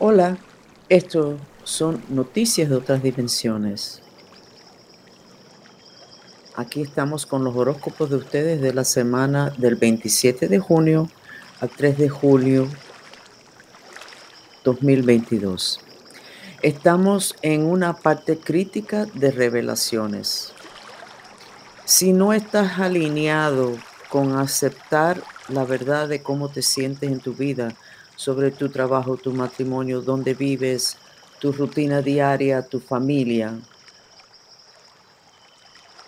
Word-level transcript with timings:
Hola, 0.00 0.38
esto 0.88 1.38
son 1.64 2.00
noticias 2.08 2.68
de 2.68 2.76
otras 2.76 3.02
dimensiones. 3.02 4.00
Aquí 6.54 6.82
estamos 6.82 7.26
con 7.26 7.42
los 7.42 7.56
horóscopos 7.56 8.08
de 8.08 8.14
ustedes 8.14 8.60
de 8.60 8.72
la 8.72 8.84
semana 8.84 9.50
del 9.58 9.74
27 9.74 10.46
de 10.46 10.60
junio 10.60 11.10
al 11.60 11.70
3 11.70 11.98
de 11.98 12.08
julio 12.08 12.68
2022. 14.62 15.80
Estamos 16.62 17.34
en 17.42 17.64
una 17.64 17.94
parte 17.94 18.38
crítica 18.38 19.04
de 19.14 19.32
revelaciones. 19.32 20.52
Si 21.86 22.12
no 22.12 22.32
estás 22.32 22.78
alineado 22.78 23.76
con 24.08 24.38
aceptar 24.38 25.20
la 25.48 25.64
verdad 25.64 26.08
de 26.08 26.22
cómo 26.22 26.50
te 26.50 26.62
sientes 26.62 27.10
en 27.10 27.18
tu 27.18 27.34
vida, 27.34 27.74
sobre 28.18 28.50
tu 28.50 28.68
trabajo, 28.68 29.16
tu 29.16 29.32
matrimonio, 29.32 30.02
dónde 30.02 30.34
vives, 30.34 30.96
tu 31.38 31.52
rutina 31.52 32.02
diaria, 32.02 32.62
tu 32.62 32.80
familia. 32.80 33.56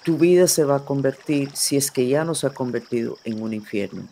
Tu 0.03 0.19
vida 0.19 0.49
se 0.49 0.65
va 0.65 0.77
a 0.77 0.85
convertir, 0.85 1.53
si 1.55 1.77
es 1.77 1.93
que 1.93 2.09
ya 2.09 2.25
no 2.25 2.35
se 2.35 2.49
ha 2.49 2.51
convertido, 2.51 3.17
en 3.23 3.41
un 3.41 3.55
infierno. 3.55 4.09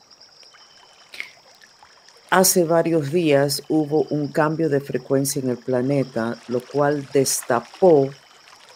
Hace 2.31 2.63
varios 2.63 3.11
días 3.11 3.65
hubo 3.69 4.03
un 4.11 4.29
cambio 4.29 4.69
de 4.69 4.81
frecuencia 4.81 5.43
en 5.43 5.51
el 5.51 5.59
planeta, 5.59 6.39
lo 6.47 6.61
cual 6.61 7.05
destapó 7.13 8.11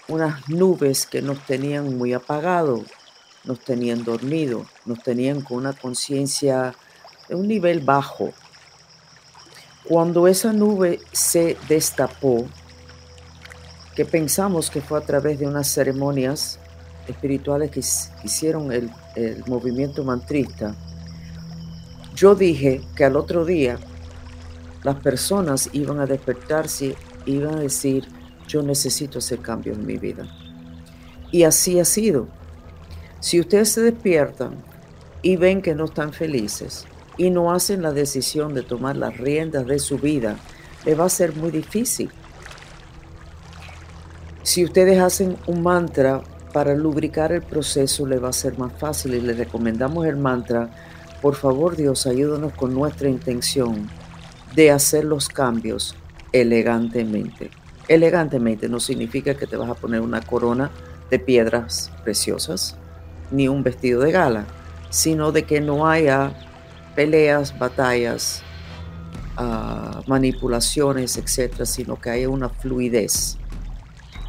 unas 0.08 0.48
nubes 0.48 1.06
que 1.06 1.22
nos 1.22 1.46
tenían 1.46 1.96
muy 1.96 2.12
apagados, 2.12 2.80
nos 3.44 3.60
tenían 3.60 4.02
dormidos, 4.02 4.66
nos 4.84 5.00
tenían 5.00 5.42
con 5.42 5.58
una 5.58 5.74
conciencia 5.74 6.74
de 7.28 7.36
un 7.36 7.46
nivel 7.46 7.78
bajo. 7.78 8.32
Cuando 9.84 10.28
esa 10.28 10.52
nube 10.52 11.00
se 11.12 11.56
destapó, 11.68 12.46
que 13.96 14.04
pensamos 14.04 14.70
que 14.70 14.80
fue 14.80 14.98
a 14.98 15.02
través 15.02 15.38
de 15.38 15.46
unas 15.46 15.68
ceremonias 15.68 16.58
espirituales 17.08 17.70
que 17.70 17.80
hicieron 18.24 18.72
el, 18.72 18.90
movimiento 19.46 20.04
mantrista, 20.04 20.74
yo 22.14 22.34
dije 22.34 22.80
que 22.96 23.04
al 23.04 23.16
otro 23.16 23.44
día 23.44 23.78
las 24.84 24.96
personas 24.96 25.68
iban 25.72 26.00
a 26.00 26.06
despertarse, 26.06 26.94
iban 27.26 27.56
a 27.56 27.60
decir, 27.60 28.06
yo 28.46 28.62
necesito 28.62 29.18
hacer 29.18 29.40
cambios 29.40 29.76
en 29.76 29.86
mi 29.86 29.98
vida. 29.98 30.26
Y 31.30 31.42
así 31.42 31.78
ha 31.80 31.84
sido. 31.84 32.28
Si 33.20 33.40
ustedes 33.40 33.70
se 33.70 33.80
despiertan 33.82 34.54
y 35.22 35.36
ven 35.36 35.60
que 35.60 35.74
no 35.74 35.84
están 35.86 36.12
felices, 36.12 36.86
y 37.16 37.30
no 37.30 37.52
hacen 37.52 37.82
la 37.82 37.92
decisión 37.92 38.54
de 38.54 38.62
tomar 38.62 38.96
las 38.96 39.16
riendas 39.16 39.66
de 39.66 39.78
su 39.78 39.98
vida, 39.98 40.36
le 40.84 40.94
va 40.94 41.04
a 41.04 41.10
ser 41.10 41.36
muy 41.36 41.50
difícil. 41.50 42.10
Si 44.42 44.64
ustedes 44.64 45.00
hacen 45.00 45.36
un 45.46 45.62
mantra 45.62 46.22
para 46.52 46.74
lubricar 46.74 47.32
el 47.32 47.42
proceso, 47.42 48.06
le 48.06 48.18
va 48.18 48.30
a 48.30 48.32
ser 48.32 48.58
más 48.58 48.72
fácil 48.72 49.14
y 49.14 49.20
le 49.20 49.32
recomendamos 49.34 50.06
el 50.06 50.16
mantra, 50.16 50.70
por 51.20 51.36
favor 51.36 51.76
Dios, 51.76 52.06
ayúdanos 52.06 52.52
con 52.54 52.74
nuestra 52.74 53.08
intención 53.08 53.88
de 54.54 54.70
hacer 54.70 55.04
los 55.04 55.28
cambios 55.28 55.94
elegantemente. 56.32 57.50
Elegantemente 57.88 58.68
no 58.68 58.80
significa 58.80 59.34
que 59.34 59.46
te 59.46 59.56
vas 59.56 59.70
a 59.70 59.74
poner 59.74 60.00
una 60.00 60.20
corona 60.20 60.70
de 61.10 61.18
piedras 61.18 61.90
preciosas 62.04 62.76
ni 63.30 63.48
un 63.48 63.62
vestido 63.62 64.00
de 64.00 64.12
gala, 64.12 64.46
sino 64.90 65.32
de 65.32 65.44
que 65.44 65.60
no 65.60 65.86
haya 65.86 66.32
peleas, 66.94 67.58
batallas, 67.58 68.42
ah, 69.36 70.02
manipulaciones, 70.06 71.16
etcétera, 71.16 71.66
sino 71.66 72.00
que 72.00 72.10
haya 72.10 72.28
una 72.28 72.48
fluidez, 72.48 73.38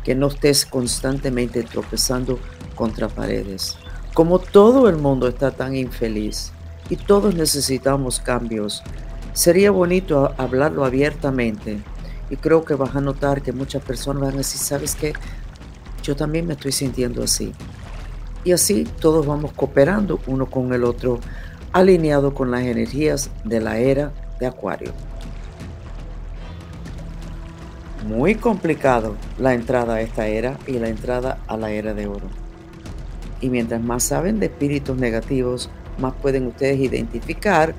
que 0.04 0.16
no 0.16 0.28
estés 0.28 0.66
constantemente 0.66 1.64
tropezando 1.64 2.40
contra 2.76 3.08
paredes. 3.08 3.78
Como 4.14 4.40
todo 4.40 4.90
el 4.90 4.98
mundo 4.98 5.28
está 5.28 5.52
tan 5.52 5.76
infeliz 5.76 6.52
y 6.90 6.98
todos 6.98 7.34
necesitamos 7.36 8.20
cambios, 8.20 8.84
sería 9.34 9.72
bonito 9.72 10.34
hablarlo 10.38 10.86
abiertamente 10.86 11.82
y 12.30 12.36
creo 12.38 12.64
que 12.64 12.76
vas 12.76 12.96
a 12.96 13.02
notar 13.02 13.42
que 13.42 13.52
muchas 13.52 13.84
personas 13.84 14.24
van 14.24 14.34
a 14.36 14.38
decir, 14.38 14.60
¿sabes 14.60 14.96
qué? 14.96 15.14
Yo 16.04 16.16
también 16.16 16.46
me 16.46 16.54
estoy 16.54 16.72
sintiendo 16.72 17.24
así. 17.24 17.54
Y 18.44 18.52
así 18.52 18.84
todos 19.00 19.26
vamos 19.26 19.54
cooperando 19.54 20.20
uno 20.28 20.48
con 20.48 20.74
el 20.74 20.84
otro 20.84 21.20
alineado 21.74 22.36
con 22.36 22.52
las 22.52 22.62
energías 22.62 23.32
de 23.44 23.60
la 23.60 23.78
era 23.80 24.14
de 24.40 24.46
Acuario. 24.46 24.94
Muy 28.08 28.36
complicado 28.36 29.16
la 29.40 29.54
entrada 29.54 29.96
a 29.96 30.02
esta 30.02 30.28
era 30.28 30.58
y 30.68 30.74
la 30.74 30.90
entrada 30.90 31.40
a 31.48 31.58
la 31.58 31.72
era 31.72 31.94
de 31.94 32.06
oro. 32.06 32.28
Y 33.42 33.50
mientras 33.50 33.82
más 33.82 34.04
saben 34.04 34.40
de 34.40 34.46
espíritus 34.46 34.98
negativos, 34.98 35.70
más 35.98 36.14
pueden 36.22 36.48
ustedes 36.48 36.80
identificar 36.80 37.74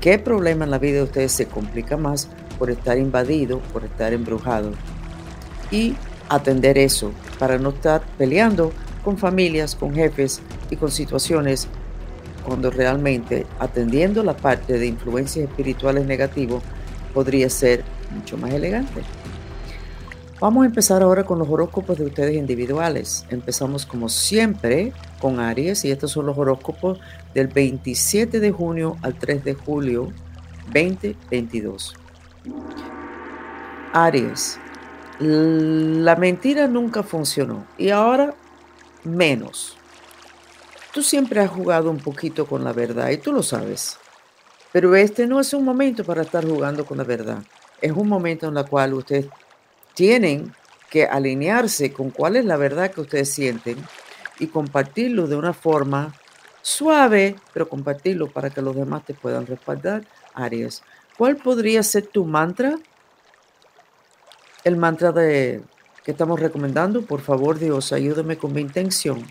qué 0.00 0.18
problema 0.18 0.64
en 0.64 0.70
la 0.70 0.78
vida 0.78 0.96
de 0.96 1.02
ustedes 1.04 1.32
se 1.32 1.46
complica 1.46 1.96
más 1.96 2.28
por 2.58 2.70
estar 2.70 2.98
invadido, 2.98 3.60
por 3.72 3.84
estar 3.84 4.12
embrujado. 4.12 4.72
Y 5.70 5.94
atender 6.28 6.76
eso 6.76 7.12
para 7.38 7.58
no 7.58 7.70
estar 7.70 8.02
peleando 8.16 8.72
con 9.04 9.16
familias, 9.16 9.76
con 9.76 9.94
jefes 9.94 10.40
y 10.70 10.76
con 10.76 10.90
situaciones 10.90 11.68
cuando 12.48 12.70
realmente 12.70 13.46
atendiendo 13.58 14.22
la 14.22 14.34
parte 14.34 14.78
de 14.78 14.86
influencias 14.86 15.50
espirituales 15.50 16.06
negativos 16.06 16.62
podría 17.12 17.50
ser 17.50 17.84
mucho 18.10 18.38
más 18.38 18.52
elegante. 18.52 19.02
Vamos 20.40 20.62
a 20.62 20.66
empezar 20.66 21.02
ahora 21.02 21.24
con 21.24 21.38
los 21.38 21.48
horóscopos 21.48 21.98
de 21.98 22.06
ustedes 22.06 22.36
individuales. 22.36 23.26
Empezamos 23.28 23.84
como 23.84 24.08
siempre 24.08 24.94
con 25.20 25.40
Aries 25.40 25.84
y 25.84 25.90
estos 25.90 26.12
son 26.12 26.24
los 26.24 26.38
horóscopos 26.38 27.00
del 27.34 27.48
27 27.48 28.40
de 28.40 28.50
junio 28.50 28.96
al 29.02 29.14
3 29.14 29.44
de 29.44 29.52
julio 29.52 30.10
2022. 30.72 31.96
Aries, 33.92 34.58
la 35.18 36.16
mentira 36.16 36.66
nunca 36.66 37.02
funcionó 37.02 37.66
y 37.76 37.90
ahora 37.90 38.32
menos. 39.04 39.77
Tú 40.98 41.04
siempre 41.04 41.40
has 41.40 41.48
jugado 41.48 41.92
un 41.92 41.98
poquito 41.98 42.44
con 42.44 42.64
la 42.64 42.72
verdad 42.72 43.10
y 43.10 43.18
tú 43.18 43.32
lo 43.32 43.44
sabes. 43.44 43.98
Pero 44.72 44.96
este 44.96 45.28
no 45.28 45.38
es 45.38 45.54
un 45.54 45.64
momento 45.64 46.02
para 46.02 46.22
estar 46.22 46.44
jugando 46.44 46.84
con 46.84 46.98
la 46.98 47.04
verdad. 47.04 47.38
Es 47.80 47.92
un 47.92 48.08
momento 48.08 48.48
en 48.48 48.56
el 48.56 48.66
cual 48.66 48.94
ustedes 48.94 49.26
tienen 49.94 50.52
que 50.90 51.04
alinearse 51.04 51.92
con 51.92 52.10
cuál 52.10 52.34
es 52.34 52.44
la 52.44 52.56
verdad 52.56 52.90
que 52.90 53.02
ustedes 53.02 53.32
sienten 53.32 53.76
y 54.40 54.48
compartirlo 54.48 55.28
de 55.28 55.36
una 55.36 55.52
forma 55.52 56.12
suave, 56.62 57.36
pero 57.52 57.68
compartirlo 57.68 58.26
para 58.26 58.50
que 58.50 58.60
los 58.60 58.74
demás 58.74 59.04
te 59.04 59.14
puedan 59.14 59.46
respaldar. 59.46 60.02
Aries, 60.34 60.82
¿cuál 61.16 61.36
podría 61.36 61.84
ser 61.84 62.08
tu 62.08 62.24
mantra? 62.24 62.76
El 64.64 64.76
mantra 64.76 65.12
de 65.12 65.62
que 66.04 66.10
estamos 66.10 66.40
recomendando, 66.40 67.02
por 67.02 67.20
favor 67.20 67.56
Dios, 67.56 67.92
ayúdame 67.92 68.36
con 68.36 68.52
mi 68.52 68.62
intención 68.62 69.24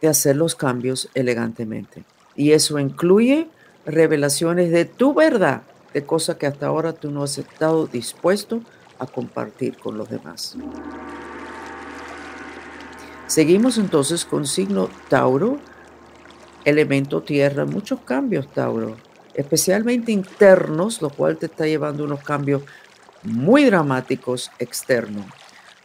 de 0.00 0.08
hacer 0.08 0.36
los 0.36 0.54
cambios 0.54 1.08
elegantemente. 1.14 2.04
Y 2.36 2.52
eso 2.52 2.78
incluye 2.78 3.48
revelaciones 3.84 4.70
de 4.70 4.84
tu 4.84 5.14
verdad, 5.14 5.62
de 5.92 6.04
cosas 6.04 6.36
que 6.36 6.46
hasta 6.46 6.66
ahora 6.66 6.92
tú 6.92 7.10
no 7.10 7.22
has 7.22 7.38
estado 7.38 7.86
dispuesto 7.86 8.60
a 8.98 9.06
compartir 9.06 9.76
con 9.78 9.96
los 9.96 10.08
demás. 10.10 10.56
Seguimos 13.26 13.78
entonces 13.78 14.24
con 14.24 14.46
signo 14.46 14.88
Tauro, 15.08 15.58
elemento 16.64 17.22
tierra, 17.22 17.64
muchos 17.64 18.00
cambios 18.00 18.50
Tauro, 18.52 18.96
especialmente 19.34 20.12
internos, 20.12 21.02
lo 21.02 21.10
cual 21.10 21.36
te 21.36 21.46
está 21.46 21.66
llevando 21.66 22.04
unos 22.04 22.22
cambios 22.22 22.62
muy 23.22 23.64
dramáticos 23.64 24.50
externos. 24.58 25.26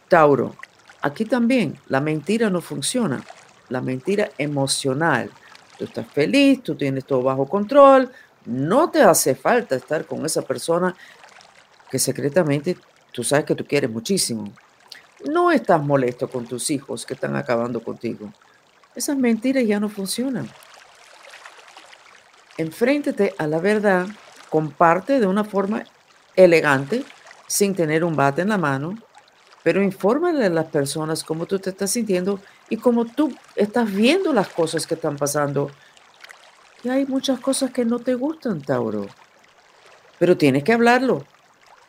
Tauro, 0.08 0.54
aquí 1.02 1.24
también 1.24 1.78
la 1.88 2.00
mentira 2.00 2.50
no 2.50 2.60
funciona 2.60 3.24
la 3.68 3.80
mentira 3.80 4.30
emocional. 4.38 5.30
Tú 5.78 5.84
estás 5.84 6.06
feliz, 6.06 6.62
tú 6.62 6.74
tienes 6.76 7.04
todo 7.04 7.22
bajo 7.22 7.46
control, 7.46 8.10
no 8.46 8.90
te 8.90 9.02
hace 9.02 9.34
falta 9.34 9.74
estar 9.74 10.06
con 10.06 10.24
esa 10.24 10.42
persona 10.42 10.94
que 11.90 11.98
secretamente 11.98 12.76
tú 13.12 13.24
sabes 13.24 13.44
que 13.44 13.54
tú 13.54 13.64
quieres 13.64 13.90
muchísimo. 13.90 14.52
No 15.30 15.50
estás 15.50 15.82
molesto 15.82 16.28
con 16.28 16.46
tus 16.46 16.70
hijos 16.70 17.06
que 17.06 17.14
están 17.14 17.36
acabando 17.36 17.82
contigo. 17.82 18.32
Esas 18.94 19.16
mentiras 19.16 19.64
ya 19.66 19.80
no 19.80 19.88
funcionan. 19.88 20.48
Enfréntete 22.56 23.34
a 23.38 23.46
la 23.46 23.58
verdad, 23.58 24.06
comparte 24.50 25.18
de 25.18 25.26
una 25.26 25.42
forma 25.42 25.84
elegante, 26.36 27.04
sin 27.46 27.74
tener 27.74 28.04
un 28.04 28.14
bate 28.14 28.42
en 28.42 28.50
la 28.50 28.58
mano, 28.58 28.96
pero 29.62 29.82
infórmale 29.82 30.44
a 30.44 30.50
las 30.50 30.66
personas 30.66 31.24
cómo 31.24 31.46
tú 31.46 31.58
te 31.58 31.70
estás 31.70 31.90
sintiendo 31.90 32.40
y 32.68 32.76
cómo 32.76 33.04
tú 33.04 33.32
estás 33.56 33.92
viendo 33.92 34.32
las 34.32 34.48
cosas 34.48 34.86
que 34.86 34.94
están 34.94 35.16
pasando. 35.16 35.70
Y 36.82 36.88
hay 36.88 37.06
muchas 37.06 37.40
cosas 37.40 37.70
que 37.70 37.84
no 37.84 37.98
te 37.98 38.14
gustan, 38.14 38.60
Tauro. 38.60 39.06
Pero 40.18 40.36
tienes 40.36 40.64
que 40.64 40.72
hablarlo, 40.72 41.24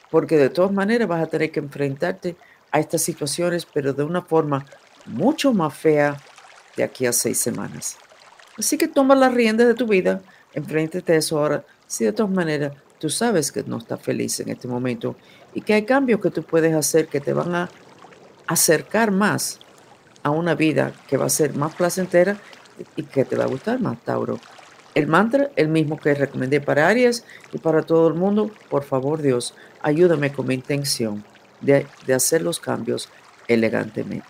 porque 0.10 0.38
de 0.38 0.50
todas 0.50 0.72
maneras 0.72 1.08
vas 1.08 1.24
a 1.24 1.28
tener 1.28 1.52
que 1.52 1.60
enfrentarte 1.60 2.36
a 2.72 2.80
estas 2.80 3.02
situaciones, 3.02 3.66
pero 3.66 3.94
de 3.94 4.04
una 4.04 4.22
forma 4.22 4.66
mucho 5.06 5.54
más 5.54 5.74
fea 5.74 6.18
de 6.76 6.84
aquí 6.84 7.06
a 7.06 7.14
seis 7.14 7.40
semanas. 7.40 7.98
Así 8.58 8.78
que 8.78 8.88
toma 8.88 9.16
las 9.16 9.34
riendas 9.34 9.68
de 9.68 9.74
tu 9.74 9.86
vida, 9.86 10.22
enfréntate 10.54 11.14
a 11.14 11.18
eso 11.18 11.40
ahora. 11.40 11.66
Si 11.88 12.06
de 12.06 12.14
todas 12.14 12.32
maneras 12.32 12.74
tú 13.00 13.10
sabes 13.10 13.52
que 13.52 13.64
no 13.64 13.78
estás 13.78 14.02
feliz 14.02 14.40
en 14.40 14.50
este 14.50 14.68
momento 14.68 15.16
y 15.54 15.62
que 15.62 15.74
hay 15.74 15.86
cambios 15.86 16.22
que 16.22 16.32
tú 16.32 16.44
puedes 16.44 16.74
hacer 16.74 17.08
que 17.08 17.20
te 17.20 17.34
van 17.34 17.54
a 17.54 17.70
acercar 18.48 19.12
más 19.12 19.60
a 20.26 20.32
una 20.32 20.56
vida 20.56 20.92
que 21.08 21.18
va 21.18 21.28
a 21.28 21.30
ser 21.30 21.56
más 21.56 21.76
placentera 21.76 22.38
y 22.96 23.04
que 23.04 23.26
te 23.26 23.36
va 23.36 23.44
a 23.44 23.48
gustar 23.48 23.80
más, 23.80 24.00
Tauro. 24.04 24.40
El 24.96 25.06
mantra, 25.06 25.52
el 25.56 25.68
mismo 25.68 26.00
que 26.00 26.16
recomendé 26.16 26.60
para 26.60 26.88
Aries 26.88 27.24
y 27.54 27.60
para 27.60 27.84
todo 27.84 28.08
el 28.08 28.16
mundo, 28.16 28.50
por 28.72 28.84
favor 28.84 29.22
Dios, 29.22 29.54
ayúdame 29.84 30.32
con 30.34 30.48
mi 30.48 30.56
intención 30.56 31.24
de, 31.62 31.86
de 32.08 32.14
hacer 32.16 32.42
los 32.42 32.60
cambios 32.60 33.08
elegantemente. 33.48 34.26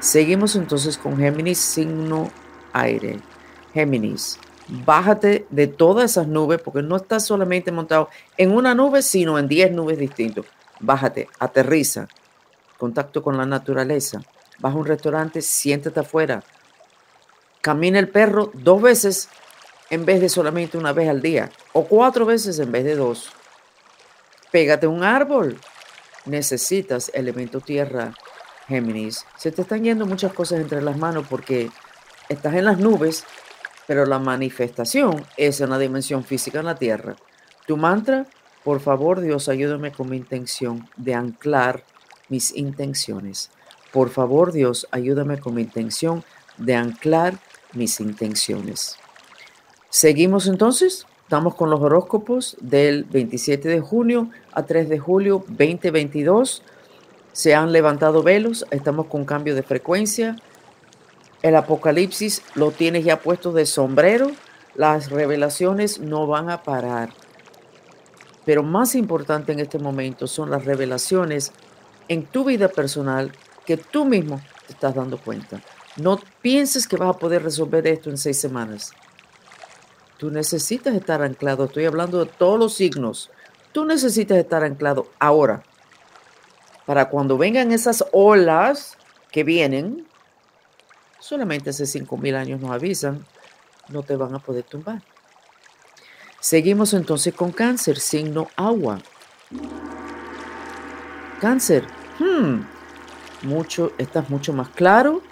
Seguimos 0.00 0.54
entonces 0.54 0.98
con 0.98 1.16
Géminis, 1.16 1.56
signo 1.58 2.30
aire. 2.74 3.20
Géminis, 3.72 4.38
bájate 4.84 5.46
de 5.48 5.66
todas 5.66 6.10
esas 6.10 6.28
nubes 6.28 6.60
porque 6.60 6.82
no 6.82 6.96
estás 6.96 7.24
solamente 7.24 7.72
montado 7.72 8.10
en 8.36 8.50
una 8.50 8.74
nube, 8.74 9.00
sino 9.00 9.38
en 9.38 9.48
10 9.48 9.72
nubes 9.72 9.98
distintas. 9.98 10.44
Bájate, 10.78 11.30
aterriza, 11.38 12.06
contacto 12.78 13.22
con 13.22 13.36
la 13.36 13.46
naturaleza. 13.46 14.22
Vas 14.58 14.74
a 14.74 14.76
un 14.76 14.86
restaurante, 14.86 15.42
siéntate 15.42 16.00
afuera. 16.00 16.42
Camina 17.60 17.98
el 17.98 18.08
perro 18.08 18.50
dos 18.54 18.80
veces 18.80 19.28
en 19.90 20.04
vez 20.04 20.20
de 20.20 20.28
solamente 20.28 20.78
una 20.78 20.92
vez 20.92 21.08
al 21.08 21.22
día 21.22 21.50
o 21.72 21.84
cuatro 21.84 22.26
veces 22.26 22.58
en 22.58 22.72
vez 22.72 22.84
de 22.84 22.96
dos. 22.96 23.30
Pégate 24.50 24.86
un 24.86 25.02
árbol. 25.02 25.58
Necesitas 26.24 27.10
elemento 27.14 27.60
tierra, 27.60 28.12
Géminis. 28.66 29.24
Se 29.36 29.52
te 29.52 29.62
están 29.62 29.84
yendo 29.84 30.06
muchas 30.06 30.32
cosas 30.32 30.60
entre 30.60 30.82
las 30.82 30.96
manos 30.96 31.26
porque 31.28 31.70
estás 32.28 32.54
en 32.54 32.64
las 32.64 32.78
nubes, 32.78 33.24
pero 33.86 34.06
la 34.06 34.18
manifestación 34.18 35.24
es 35.36 35.60
en 35.60 35.70
la 35.70 35.78
dimensión 35.78 36.24
física 36.24 36.60
en 36.60 36.66
la 36.66 36.74
tierra. 36.74 37.16
Tu 37.66 37.76
mantra, 37.76 38.26
por 38.64 38.80
favor, 38.80 39.20
Dios, 39.20 39.48
ayúdame 39.48 39.92
con 39.92 40.10
mi 40.10 40.16
intención 40.16 40.88
de 40.96 41.14
anclar 41.14 41.84
mis 42.28 42.54
intenciones. 42.54 43.50
Por 43.92 44.10
favor, 44.10 44.52
Dios, 44.52 44.86
ayúdame 44.90 45.38
con 45.38 45.54
mi 45.54 45.62
intención 45.62 46.24
de 46.58 46.74
anclar 46.74 47.38
mis 47.72 48.00
intenciones. 48.00 48.96
Seguimos 49.90 50.46
entonces. 50.46 51.06
Estamos 51.22 51.56
con 51.56 51.70
los 51.70 51.80
horóscopos 51.80 52.56
del 52.60 53.02
27 53.02 53.68
de 53.68 53.80
junio 53.80 54.30
a 54.52 54.62
3 54.62 54.88
de 54.88 55.00
julio 55.00 55.44
2022. 55.48 56.62
Se 57.32 57.54
han 57.54 57.72
levantado 57.72 58.22
velos, 58.22 58.64
estamos 58.70 59.06
con 59.06 59.24
cambio 59.24 59.56
de 59.56 59.64
frecuencia. 59.64 60.36
El 61.42 61.56
apocalipsis 61.56 62.42
lo 62.54 62.70
tienes 62.70 63.04
ya 63.04 63.18
puesto 63.18 63.52
de 63.52 63.66
sombrero. 63.66 64.30
Las 64.76 65.10
revelaciones 65.10 65.98
no 65.98 66.28
van 66.28 66.48
a 66.48 66.62
parar. 66.62 67.10
Pero 68.44 68.62
más 68.62 68.94
importante 68.94 69.52
en 69.52 69.58
este 69.58 69.80
momento 69.80 70.28
son 70.28 70.50
las 70.50 70.64
revelaciones 70.64 71.52
en 72.08 72.24
tu 72.26 72.44
vida 72.44 72.68
personal 72.68 73.32
que 73.64 73.76
tú 73.76 74.04
mismo 74.04 74.40
te 74.66 74.72
estás 74.72 74.94
dando 74.94 75.18
cuenta. 75.18 75.60
No 75.96 76.20
pienses 76.42 76.86
que 76.86 76.96
vas 76.96 77.14
a 77.14 77.18
poder 77.18 77.42
resolver 77.42 77.86
esto 77.86 78.10
en 78.10 78.18
seis 78.18 78.38
semanas. 78.38 78.92
Tú 80.18 80.30
necesitas 80.30 80.94
estar 80.94 81.22
anclado. 81.22 81.64
Estoy 81.64 81.84
hablando 81.84 82.24
de 82.24 82.30
todos 82.30 82.58
los 82.58 82.74
signos. 82.74 83.30
Tú 83.72 83.84
necesitas 83.84 84.38
estar 84.38 84.64
anclado 84.64 85.10
ahora. 85.18 85.62
Para 86.86 87.08
cuando 87.08 87.36
vengan 87.36 87.72
esas 87.72 88.04
olas 88.12 88.96
que 89.30 89.44
vienen, 89.44 90.06
solamente 91.18 91.70
hace 91.70 91.86
cinco 91.86 92.16
mil 92.16 92.36
años 92.36 92.60
nos 92.60 92.70
avisan, 92.70 93.26
no 93.88 94.02
te 94.02 94.16
van 94.16 94.34
a 94.34 94.38
poder 94.38 94.64
tumbar. 94.64 95.02
Seguimos 96.40 96.94
entonces 96.94 97.34
con 97.34 97.52
cáncer, 97.52 97.98
signo 97.98 98.48
agua. 98.56 99.00
Cáncer, 101.40 101.84
hmm, 102.18 102.60
mucho, 103.42 103.92
estás 103.98 104.30
mucho 104.30 104.52
más 104.52 104.68
claro, 104.70 105.22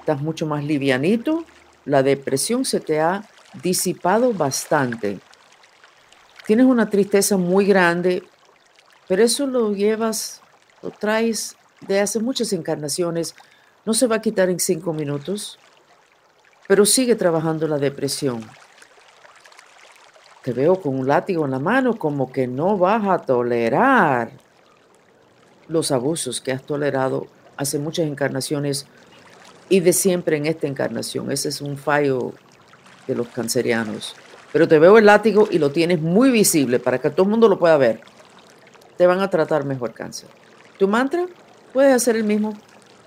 estás 0.00 0.20
mucho 0.20 0.46
más 0.46 0.64
livianito, 0.64 1.44
la 1.84 2.02
depresión 2.02 2.64
se 2.64 2.80
te 2.80 3.00
ha 3.00 3.22
disipado 3.62 4.32
bastante. 4.32 5.20
Tienes 6.46 6.66
una 6.66 6.88
tristeza 6.88 7.36
muy 7.36 7.66
grande, 7.66 8.22
pero 9.06 9.22
eso 9.22 9.46
lo 9.46 9.72
llevas, 9.72 10.40
lo 10.82 10.90
traes 10.90 11.56
de 11.80 12.00
hace 12.00 12.20
muchas 12.20 12.52
encarnaciones. 12.52 13.34
No 13.84 13.94
se 13.94 14.06
va 14.06 14.16
a 14.16 14.22
quitar 14.22 14.50
en 14.50 14.58
cinco 14.58 14.92
minutos, 14.92 15.58
pero 16.66 16.84
sigue 16.84 17.14
trabajando 17.16 17.68
la 17.68 17.78
depresión. 17.78 18.40
Te 20.42 20.52
veo 20.52 20.80
con 20.80 20.98
un 20.98 21.06
látigo 21.06 21.44
en 21.44 21.50
la 21.50 21.58
mano 21.58 21.98
como 21.98 22.32
que 22.32 22.46
no 22.46 22.78
vas 22.78 23.06
a 23.06 23.18
tolerar 23.18 24.30
los 25.68 25.90
abusos 25.90 26.40
que 26.40 26.52
has 26.52 26.62
tolerado 26.62 27.26
hace 27.56 27.78
muchas 27.78 28.06
encarnaciones 28.06 28.86
y 29.68 29.80
de 29.80 29.92
siempre 29.92 30.36
en 30.36 30.46
esta 30.46 30.66
encarnación. 30.66 31.30
Ese 31.30 31.48
es 31.50 31.60
un 31.60 31.76
fallo 31.76 32.32
de 33.06 33.14
los 33.14 33.28
cancerianos. 33.28 34.14
Pero 34.52 34.66
te 34.66 34.78
veo 34.78 34.96
el 34.96 35.06
látigo 35.06 35.48
y 35.50 35.58
lo 35.58 35.70
tienes 35.70 36.00
muy 36.00 36.30
visible 36.30 36.78
para 36.78 36.98
que 36.98 37.10
todo 37.10 37.24
el 37.24 37.30
mundo 37.30 37.48
lo 37.48 37.58
pueda 37.58 37.76
ver. 37.76 38.00
Te 38.96 39.06
van 39.06 39.20
a 39.20 39.28
tratar 39.28 39.64
mejor 39.64 39.92
cáncer. 39.92 40.28
Tu 40.78 40.88
mantra 40.88 41.26
puedes 41.72 41.94
hacer 41.94 42.16
el 42.16 42.24
mismo 42.24 42.54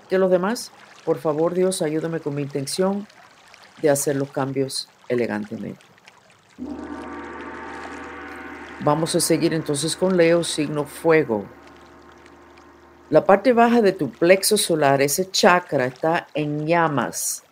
que 0.08 0.18
los 0.18 0.30
demás. 0.30 0.70
Por 1.04 1.18
favor, 1.18 1.54
Dios, 1.54 1.82
ayúdame 1.82 2.20
con 2.20 2.34
mi 2.34 2.42
intención 2.42 3.06
de 3.80 3.90
hacer 3.90 4.14
los 4.14 4.30
cambios 4.30 4.88
elegantemente. 5.08 5.84
Vamos 8.84 9.14
a 9.14 9.20
seguir 9.20 9.54
entonces 9.54 9.96
con 9.96 10.16
Leo, 10.16 10.44
signo 10.44 10.84
fuego. 10.84 11.44
La 13.12 13.26
parte 13.26 13.52
baja 13.52 13.82
de 13.82 13.92
tu 13.92 14.08
plexo 14.10 14.56
solar, 14.56 15.02
ese 15.02 15.30
chakra, 15.30 15.84
está 15.84 16.28
en 16.32 16.66
llamas. 16.66 17.42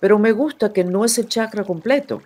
Pero 0.00 0.18
me 0.18 0.32
gusta 0.32 0.72
que 0.72 0.82
no 0.82 1.04
es 1.04 1.18
el 1.18 1.28
chakra 1.28 1.62
completo, 1.62 2.22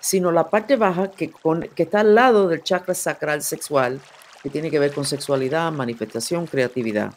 sino 0.00 0.32
la 0.32 0.48
parte 0.48 0.76
baja 0.76 1.10
que, 1.10 1.30
está 1.76 2.00
al 2.00 2.14
lado 2.14 2.48
del 2.48 2.62
chakra 2.62 2.94
sacral 2.94 3.42
sexual, 3.42 4.00
que 4.42 4.48
tiene 4.48 4.70
que 4.70 4.78
ver 4.78 4.94
con 4.94 5.04
sexualidad, 5.04 5.70
manifestación, 5.72 6.46
creatividad. 6.46 7.12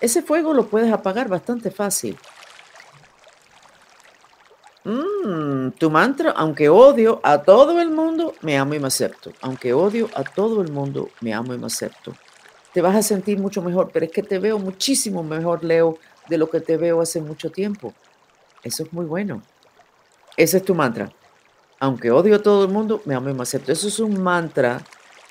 Ese 0.00 0.22
fuego 0.22 0.54
lo 0.54 0.68
puedes 0.68 0.92
apagar 0.92 1.28
bastante 1.28 1.72
fácil. 1.72 2.16
Mm, 4.84 5.70
tu 5.70 5.90
mantra, 5.90 6.30
aunque 6.30 6.68
odio 6.68 7.18
a 7.24 7.42
todo 7.42 7.80
el 7.80 7.90
mundo, 7.90 8.34
me 8.40 8.56
amo 8.56 8.74
y 8.74 8.78
me 8.78 8.86
acepto. 8.86 9.32
Aunque 9.40 9.72
odio 9.72 10.08
a 10.14 10.22
todo 10.22 10.62
el 10.62 10.70
mundo, 10.70 11.10
me 11.20 11.34
amo 11.34 11.54
y 11.54 11.58
me 11.58 11.66
acepto 11.66 12.14
te 12.76 12.82
vas 12.82 12.94
a 12.94 13.02
sentir 13.02 13.38
mucho 13.38 13.62
mejor, 13.62 13.88
pero 13.90 14.04
es 14.04 14.12
que 14.12 14.22
te 14.22 14.38
veo 14.38 14.58
muchísimo 14.58 15.22
mejor, 15.22 15.64
Leo, 15.64 15.96
de 16.28 16.36
lo 16.36 16.50
que 16.50 16.60
te 16.60 16.76
veo 16.76 17.00
hace 17.00 17.22
mucho 17.22 17.50
tiempo. 17.50 17.94
Eso 18.62 18.82
es 18.82 18.92
muy 18.92 19.06
bueno. 19.06 19.40
Ese 20.36 20.58
es 20.58 20.62
tu 20.62 20.74
mantra. 20.74 21.10
Aunque 21.80 22.10
odio 22.10 22.36
a 22.36 22.42
todo 22.42 22.66
el 22.66 22.70
mundo, 22.70 23.00
me 23.06 23.14
amo 23.14 23.30
y 23.30 23.32
me 23.32 23.44
acepto. 23.44 23.72
Eso 23.72 23.88
es 23.88 23.98
un 23.98 24.22
mantra 24.22 24.84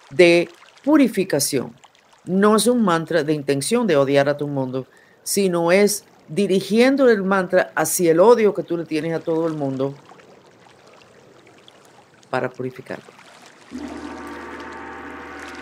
de 0.09 0.49
purificación. 0.83 1.75
No 2.23 2.55
es 2.55 2.65
un 2.65 2.81
mantra 2.81 3.21
de 3.21 3.33
intención 3.33 3.85
de 3.85 3.95
odiar 3.95 4.27
a 4.27 4.37
tu 4.37 4.47
mundo, 4.47 4.87
sino 5.21 5.71
es 5.71 6.03
dirigiendo 6.27 7.11
el 7.11 7.21
mantra 7.21 7.71
hacia 7.75 8.09
el 8.09 8.21
odio 8.21 8.55
que 8.55 8.63
tú 8.63 8.75
le 8.75 8.85
tienes 8.85 9.13
a 9.13 9.19
todo 9.19 9.45
el 9.45 9.53
mundo 9.53 9.93
para 12.31 12.49
purificarlo. 12.49 13.14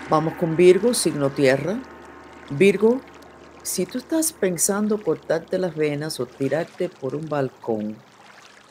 Vamos 0.09 0.33
con 0.33 0.57
Virgo, 0.57 0.93
signo 0.93 1.29
tierra. 1.29 1.79
Virgo, 2.49 2.99
si 3.63 3.85
tú 3.85 3.97
estás 3.97 4.33
pensando 4.33 5.01
cortarte 5.01 5.57
las 5.57 5.75
venas 5.75 6.19
o 6.19 6.25
tirarte 6.25 6.89
por 6.89 7.15
un 7.15 7.29
balcón, 7.29 7.95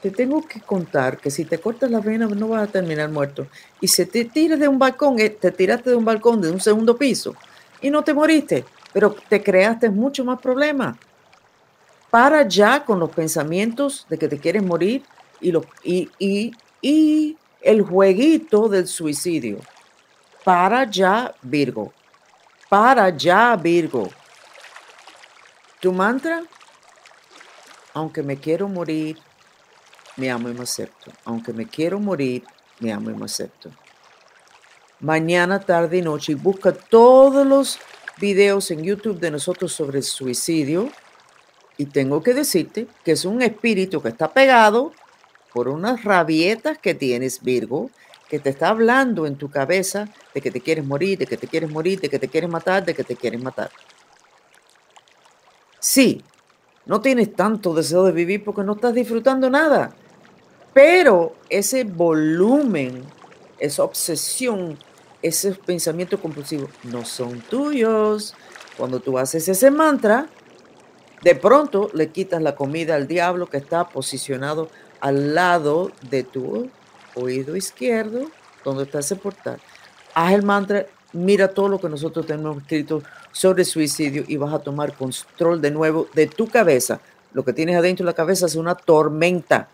te 0.03 0.11
tengo 0.11 0.47
que 0.47 0.61
contar 0.61 1.19
que 1.19 1.31
si 1.31 1.47
te 1.47 1.59
cortas 1.59 1.91
las 1.91 2.05
venas 2.05 2.31
no 2.33 2.49
vas 2.49 2.69
a 2.69 2.71
terminar 2.71 3.09
muerto. 3.11 3.47
Y 3.81 3.89
si 3.89 4.05
te 4.05 4.27
tiras 4.27 4.61
de 4.61 4.69
un 4.69 4.79
balcón, 4.79 5.19
eh, 5.21 5.31
te 5.31 5.51
tiraste 5.51 5.91
de 5.91 5.97
un 5.97 6.05
balcón 6.05 6.43
de 6.43 6.51
un 6.51 6.61
segundo 6.61 6.99
piso 6.99 7.35
y 7.81 7.89
no 7.89 8.05
te 8.05 8.13
moriste, 8.13 8.67
pero 8.93 9.17
te 9.29 9.43
creaste 9.43 9.89
mucho 9.89 10.27
más 10.27 10.39
problemas. 10.39 10.99
Para 12.11 12.47
ya 12.47 12.85
con 12.85 13.01
los 13.01 13.09
pensamientos 13.09 14.07
de 14.11 14.19
que 14.19 14.29
te 14.29 14.39
quieres 14.39 14.63
morir 14.63 15.03
y, 15.41 15.51
lo, 15.51 15.65
y, 15.83 16.11
y, 16.19 16.53
y 16.83 17.39
el 17.63 17.81
jueguito 17.81 18.69
del 18.69 18.87
suicidio. 18.87 19.61
Para 20.45 20.85
ya, 20.85 21.35
Virgo. 21.43 21.93
Para 22.69 23.11
ya, 23.11 23.57
Virgo. 23.57 24.09
Tu 25.81 25.93
mantra, 25.93 26.43
aunque 27.95 28.23
me 28.23 28.37
quiero 28.37 28.69
morir, 28.69 29.19
me 30.17 30.31
amo 30.31 30.49
y 30.49 30.55
me 30.55 30.63
acepto. 30.63 31.11
Aunque 31.25 31.53
me 31.53 31.67
quiero 31.67 31.99
morir, 31.99 32.45
me 32.81 32.93
amo 32.93 33.11
y 33.11 33.15
me 33.15 33.25
acepto. 33.25 33.71
mañana, 35.01 35.59
tarde 35.59 35.99
y 35.99 36.03
noche 36.03 36.37
busca 36.37 36.73
todos 36.73 37.45
los 37.45 37.79
videos 38.19 38.71
en 38.71 38.85
YouTube 38.85 39.19
de 39.19 39.33
nosotros 39.33 39.73
sobre 39.73 39.99
el 39.99 40.05
suicidio. 40.05 40.91
Y 41.77 41.87
tengo 41.87 42.23
que 42.23 42.35
decirte 42.35 42.87
que 43.05 43.13
es 43.13 43.25
un 43.25 43.43
espíritu 43.43 44.01
que 44.01 44.11
está 44.11 44.33
pegado 44.33 44.93
por 45.53 45.69
unas 45.69 46.05
rabietas 46.05 46.79
que 46.79 46.95
tienes, 46.95 47.43
Virgo, 47.43 47.91
que 48.33 48.39
te 48.39 48.49
está 48.49 48.71
hablando 48.71 49.27
en 49.27 49.37
tu 49.37 49.51
cabeza 49.51 50.09
de 50.33 50.41
que 50.41 50.51
te 50.51 50.63
quieres 50.63 50.87
morir, 50.87 51.19
de 51.19 51.27
que 51.27 51.37
te 51.37 51.47
quieres 51.47 51.71
morir, 51.71 52.01
de 52.01 52.09
que 52.09 52.19
te 52.19 52.29
quieres 52.29 52.49
matar, 52.49 52.83
de 52.83 52.95
que 52.95 53.05
te 53.05 53.15
quieres 53.15 53.43
matar. 53.43 53.71
Sí, 55.79 56.25
no 56.87 57.03
tienes 57.03 57.37
tanto 57.37 57.75
deseo 57.75 58.05
de 58.05 58.13
vivir 58.13 58.43
porque 58.43 58.63
no 58.63 58.73
estás 58.73 58.95
disfrutando 58.95 59.51
nada, 59.51 59.95
pero 60.73 61.35
ese 61.51 61.85
volumen, 61.85 63.05
esa 63.59 63.85
obsesión, 63.85 64.79
ese 65.21 65.53
pensamiento 65.53 66.19
compulsivo 66.19 66.71
no 66.85 67.05
son 67.05 67.39
tuyos. 67.43 68.35
Cuando 68.79 68.99
tú 68.99 69.19
haces 69.19 69.47
ese 69.47 69.71
mantra, 69.71 70.27
de 71.21 71.35
pronto 71.35 71.91
le 71.93 72.09
quitas 72.09 72.41
la 72.41 72.55
comida 72.55 72.95
al 72.95 73.07
diablo 73.07 73.51
que 73.51 73.59
está 73.59 73.91
posicionado 73.91 74.71
al 75.01 75.35
lado 75.35 75.93
de 76.09 76.23
tu 76.23 76.71
oído 77.15 77.57
izquierdo, 77.57 78.31
donde 78.65 78.85
está 78.85 79.01
ese 79.01 79.17
portal. 79.17 79.61
Haz 80.15 80.33
el 80.33 80.43
mantra, 80.43 80.87
mira 81.13 81.49
todo 81.49 81.69
lo 81.69 81.81
que 81.81 81.89
nosotros 81.89 82.27
tenemos 82.27 82.59
escrito 82.59 83.03
sobre 83.33 83.65
suicidio 83.65 84.25
y 84.29 84.37
vas 84.37 84.53
a 84.53 84.59
tomar 84.59 84.95
control 84.95 85.61
de 85.61 85.71
nuevo 85.71 86.09
de 86.15 86.27
tu 86.27 86.49
cabeza. 86.49 87.01
Lo 87.33 87.45
que 87.45 87.53
tienes 87.53 87.77
adentro 87.77 88.05
de 88.05 88.11
la 88.11 88.17
cabeza 88.17 88.47
es 88.47 88.57
una 88.57 88.75
tormenta, 88.75 89.69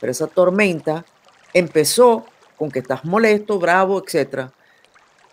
pero 0.00 0.12
esa 0.12 0.26
tormenta 0.26 1.04
empezó 1.52 2.24
con 2.56 2.70
que 2.70 2.78
estás 2.78 3.04
molesto, 3.04 3.58
bravo, 3.58 4.02
etc. 4.06 4.50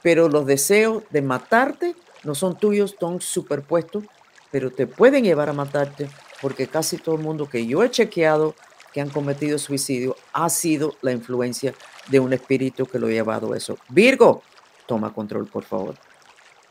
Pero 0.02 0.28
los 0.28 0.46
deseos 0.46 1.04
de 1.12 1.22
matarte 1.22 1.96
no 2.24 2.36
son 2.36 2.58
tuyos, 2.58 2.96
son 3.00 3.22
superpuestos, 3.22 4.04
pero 4.52 4.72
te 4.72 4.88
pueden 4.88 5.24
llevar 5.24 5.50
a 5.50 5.54
matarte 5.54 6.10
porque 6.42 6.68
casi 6.68 6.98
todo 6.98 7.16
el 7.16 7.22
mundo 7.22 7.48
que 7.48 7.66
yo 7.66 7.84
he 7.84 7.92
chequeado 7.92 8.56
que 8.94 9.02
han 9.02 9.10
cometido 9.10 9.58
suicidio 9.58 10.16
ha 10.34 10.50
sido 10.50 10.96
la 11.02 11.12
influencia 11.12 11.74
de 12.10 12.20
un 12.20 12.34
espíritu 12.34 12.86
que 12.86 13.00
lo 13.00 13.08
ha 13.08 13.12
llevado 13.12 13.54
a 13.54 13.58
eso. 13.58 13.78
Virgo, 13.90 14.44
toma 14.86 15.14
control, 15.14 15.48
por 15.48 15.64
favor. 15.64 15.96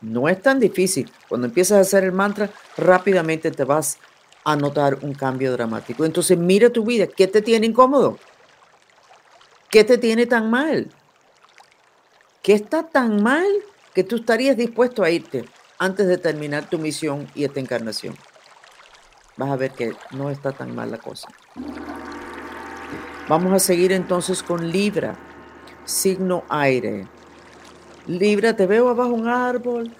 No 0.01 0.27
es 0.27 0.41
tan 0.41 0.59
difícil. 0.59 1.11
Cuando 1.27 1.47
empiezas 1.47 1.77
a 1.77 1.81
hacer 1.81 2.03
el 2.03 2.11
mantra, 2.11 2.49
rápidamente 2.77 3.51
te 3.51 3.63
vas 3.63 3.97
a 4.43 4.55
notar 4.55 4.99
un 5.01 5.13
cambio 5.13 5.51
dramático. 5.51 6.05
Entonces, 6.05 6.37
mira 6.37 6.69
tu 6.69 6.83
vida. 6.83 7.07
¿Qué 7.07 7.27
te 7.27 7.41
tiene 7.41 7.67
incómodo? 7.67 8.17
¿Qué 9.69 9.83
te 9.83 9.97
tiene 9.97 10.25
tan 10.25 10.49
mal? 10.49 10.89
¿Qué 12.41 12.53
está 12.53 12.83
tan 12.83 13.21
mal 13.21 13.45
que 13.93 14.03
tú 14.03 14.17
estarías 14.17 14.57
dispuesto 14.57 15.03
a 15.03 15.11
irte 15.11 15.45
antes 15.77 16.07
de 16.07 16.17
terminar 16.17 16.69
tu 16.69 16.79
misión 16.79 17.27
y 17.35 17.43
esta 17.43 17.59
encarnación? 17.59 18.15
Vas 19.37 19.51
a 19.51 19.55
ver 19.55 19.71
que 19.71 19.93
no 20.11 20.29
está 20.29 20.51
tan 20.51 20.75
mal 20.75 20.91
la 20.91 20.97
cosa. 20.97 21.27
Vamos 23.31 23.53
a 23.53 23.59
seguir 23.59 23.93
entonces 23.93 24.43
con 24.43 24.69
Libra, 24.69 25.15
signo 25.85 26.43
aire. 26.49 27.07
Libra, 28.05 28.57
te 28.57 28.67
veo 28.67 28.89
abajo 28.89 29.13
un 29.13 29.29
árbol, 29.29 29.95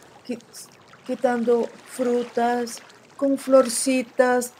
quitando 1.07 1.65
frutas, 1.85 2.81
con 3.15 3.37
florcitas, 3.37 4.51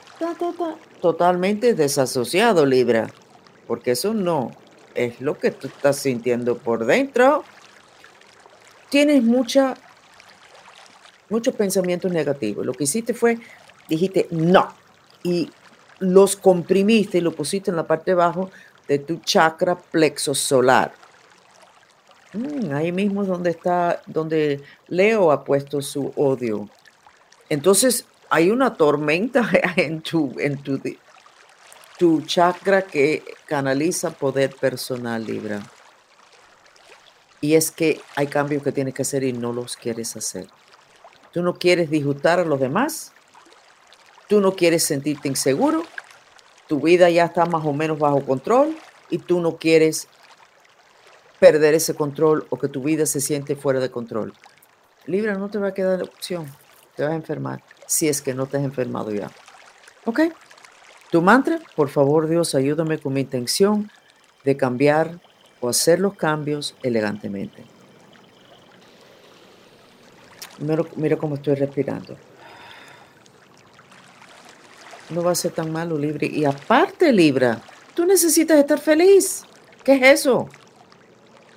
totalmente 1.02 1.74
desasociado, 1.74 2.66
Libra, 2.66 3.10
porque 3.68 3.92
eso 3.92 4.14
no 4.14 4.52
es 4.96 5.20
lo 5.20 5.38
que 5.38 5.52
tú 5.52 5.68
estás 5.68 5.98
sintiendo 5.98 6.58
por 6.58 6.86
dentro. 6.86 7.44
Tienes 8.88 9.22
mucha, 9.22 9.74
muchos 11.28 11.54
pensamientos 11.56 12.10
negativos. 12.10 12.66
Lo 12.66 12.72
que 12.72 12.86
hiciste 12.86 13.14
fue, 13.14 13.38
dijiste 13.90 14.30
no, 14.32 14.74
y 15.24 15.50
los 16.02 16.36
comprimiste 16.36 17.20
y 17.20 17.22
lo 17.22 17.32
pusiste 17.32 17.72
en 17.72 17.78
la 17.78 17.88
parte 17.88 18.12
de 18.12 18.22
abajo 18.22 18.52
de 18.88 19.00
tu 19.00 19.18
chakra 19.18 19.78
plexo 19.78 20.36
solar. 20.36 20.94
Mm, 22.34 22.74
ahí 22.74 22.92
mismo 22.92 23.22
es 23.22 23.28
donde 23.28 23.52
está, 23.52 24.02
donde 24.08 24.62
Leo 24.88 25.32
ha 25.32 25.44
puesto 25.44 25.82
su 25.82 26.12
odio. 26.16 26.70
Entonces, 27.50 28.06
hay 28.30 28.50
una 28.50 28.76
tormenta 28.76 29.50
en 29.78 30.02
tu, 30.02 30.34
en 30.40 30.58
tu, 30.58 30.82
tu 31.98 32.22
chakra 32.22 32.82
que 32.82 33.24
canaliza 33.46 34.12
poder 34.12 34.56
personal, 34.56 35.24
Libra. 35.24 35.62
Y 37.42 37.56
es 37.56 37.72
que 37.72 38.02
hay 38.16 38.28
cambios 38.28 38.64
que 38.64 38.72
tienes 38.72 38.94
que 38.94 39.04
hacer 39.04 39.24
y 39.24 39.34
no 39.34 39.54
los 39.54 39.76
quieres 39.76 40.16
hacer. 40.16 40.48
Tú 41.32 41.42
no 41.44 41.56
quieres 41.56 41.90
disgustar 41.90 42.40
a 42.40 42.46
los 42.46 42.60
demás. 42.60 43.14
Tú 44.32 44.40
no 44.40 44.54
quieres 44.54 44.84
sentirte 44.84 45.28
inseguro. 45.28 45.84
Tu 46.70 46.80
vida 46.80 47.10
ya 47.10 47.26
está 47.26 47.46
más 47.46 47.66
o 47.66 47.74
menos 47.74 48.00
bajo 48.00 48.26
control 48.26 48.78
y 49.10 49.18
tú 49.18 49.42
no 49.42 49.58
quieres 49.58 50.08
perder 51.38 51.74
ese 51.74 51.96
control 51.96 52.48
o 52.50 52.58
que 52.58 52.70
tu 52.70 52.82
vida 52.82 53.06
se 53.06 53.20
siente 53.20 53.58
fuera 53.58 53.82
de 53.82 53.92
control. 53.92 54.34
Libra, 55.06 55.34
no 55.34 55.50
te 55.50 55.58
va 55.58 55.68
a 55.68 55.74
quedar 55.74 56.02
opción. 56.02 56.46
Te 56.96 57.04
vas 57.04 57.12
a 57.12 57.16
enfermar 57.16 57.62
si 57.88 58.08
es 58.08 58.22
que 58.22 58.34
no 58.34 58.46
te 58.46 58.56
has 58.56 58.64
enfermado 58.64 59.12
ya. 59.12 59.30
¿Ok? 60.06 60.22
Tu 61.10 61.22
mantra, 61.22 61.60
por 61.76 61.90
favor 61.90 62.30
Dios, 62.30 62.56
ayúdame 62.56 63.00
con 63.00 63.12
mi 63.12 63.20
intención 63.20 63.92
de 64.46 64.56
cambiar 64.56 65.20
o 65.60 65.68
hacer 65.68 66.00
los 66.00 66.16
cambios 66.16 66.74
elegantemente. 66.84 67.66
Mira, 70.60 70.86
mira 70.96 71.18
cómo 71.18 71.36
estoy 71.36 71.56
respirando. 71.56 72.16
No 75.12 75.24
va 75.24 75.32
a 75.32 75.36
ser 75.36 75.52
tan 75.52 75.72
malo, 75.72 75.98
Libra. 75.98 76.26
Y 76.26 76.46
aparte, 76.46 77.12
Libra, 77.12 77.62
tú 77.94 78.06
necesitas 78.06 78.58
estar 78.58 78.80
feliz. 78.80 79.44
¿Qué 79.84 79.96
es 79.96 80.22
eso? 80.22 80.48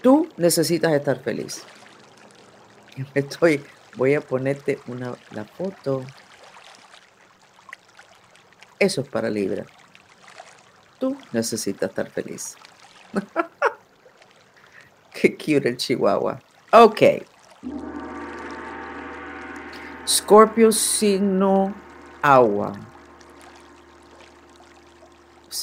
Tú 0.02 0.28
necesitas 0.36 0.92
estar 0.92 1.20
feliz. 1.20 1.62
Estoy, 3.14 3.64
voy 3.96 4.14
a 4.14 4.20
ponerte 4.20 4.80
una, 4.88 5.14
la 5.30 5.44
foto. 5.44 6.04
Eso 8.78 9.00
es 9.02 9.08
para 9.08 9.30
Libra. 9.30 9.64
Tú 10.98 11.16
necesitas 11.32 11.90
estar 11.90 12.10
feliz. 12.10 12.56
Qué 15.12 15.36
cute 15.36 15.68
el 15.68 15.76
chihuahua. 15.76 16.40
Ok. 16.72 17.02
Scorpio 20.06 20.72
signo 20.72 21.72
agua. 22.20 22.72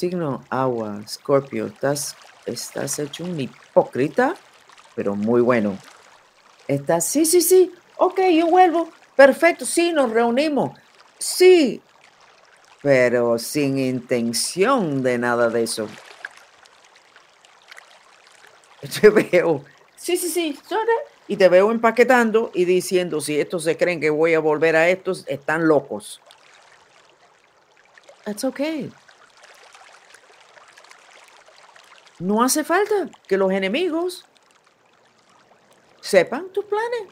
Signo 0.02 0.42
agua. 0.50 1.00
Scorpio, 1.06 1.66
estás 1.66 2.16
estás 2.44 2.98
hecho 2.98 3.22
un 3.22 3.38
hipócrita, 3.38 4.34
pero 4.96 5.14
muy 5.14 5.40
bueno. 5.40 5.78
Estás, 6.66 7.04
sí, 7.04 7.24
sí, 7.24 7.40
sí, 7.40 7.72
ok, 7.98 8.20
yo 8.34 8.48
vuelvo, 8.48 8.90
perfecto, 9.14 9.64
sí, 9.64 9.92
nos 9.92 10.10
reunimos, 10.10 10.76
sí, 11.18 11.80
pero 12.82 13.38
sin 13.38 13.78
intención 13.78 15.04
de 15.04 15.18
nada 15.18 15.48
de 15.50 15.62
eso. 15.62 15.86
Te 19.00 19.08
veo, 19.08 19.64
sí, 19.94 20.16
sí, 20.16 20.28
sí, 20.28 20.58
y 21.28 21.36
te 21.36 21.48
veo 21.48 21.70
empaquetando 21.70 22.50
y 22.52 22.64
diciendo, 22.64 23.20
si 23.20 23.38
estos 23.38 23.62
se 23.62 23.76
creen 23.76 24.00
que 24.00 24.10
voy 24.10 24.34
a 24.34 24.40
volver 24.40 24.74
a 24.74 24.88
estos, 24.88 25.24
están 25.28 25.68
locos. 25.68 26.20
That's 28.24 28.42
okay. 28.42 28.90
No 32.22 32.44
hace 32.44 32.62
falta 32.62 33.10
que 33.26 33.36
los 33.36 33.50
enemigos 33.50 34.24
sepan 36.00 36.50
tus 36.52 36.64
planes. 36.66 37.08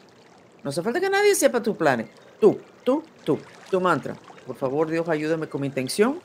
No 0.63 0.69
hace 0.69 0.81
falta 0.81 1.01
que 1.01 1.09
nadie 1.09 1.35
sepa 1.35 1.61
tus 1.61 1.75
planes. 1.75 2.07
Tú, 2.39 2.61
tú, 2.85 3.03
tú, 3.25 3.37
tu 3.69 3.81
mantra. 3.81 4.15
Por 4.47 4.55
favor, 4.55 4.89
Dios, 4.89 5.09
ayúdame 5.09 5.49
con 5.49 5.59
mi 5.59 5.67
intención 5.67 6.21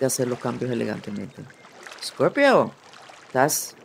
de 0.00 0.06
hacer 0.06 0.28
los 0.28 0.38
cambios 0.38 0.70
elegantemente. 0.70 1.42
Scorpio, 2.02 2.72
estás, 3.26 3.76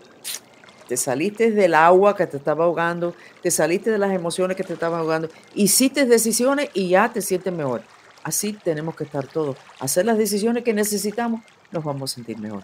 te 0.87 0.95
saliste 0.95 1.51
del 1.51 1.73
agua 1.73 2.15
que 2.15 2.27
te 2.27 2.37
estaba 2.37 2.63
ahogando, 2.63 3.13
te 3.43 3.51
saliste 3.51 3.91
de 3.91 3.97
las 3.97 4.13
emociones 4.13 4.55
que 4.55 4.63
te 4.63 4.75
estaban 4.75 5.01
ahogando, 5.01 5.27
hiciste 5.55 6.05
decisiones 6.05 6.69
y 6.73 6.87
ya 6.87 7.11
te 7.11 7.21
sientes 7.21 7.51
mejor. 7.51 7.83
Así 8.23 8.53
tenemos 8.53 8.95
que 8.95 9.03
estar 9.03 9.27
todos. 9.27 9.57
Hacer 9.81 10.05
las 10.05 10.17
decisiones 10.17 10.63
que 10.63 10.73
necesitamos, 10.73 11.41
nos 11.73 11.83
vamos 11.83 12.13
a 12.13 12.15
sentir 12.15 12.37
mejor. 12.37 12.63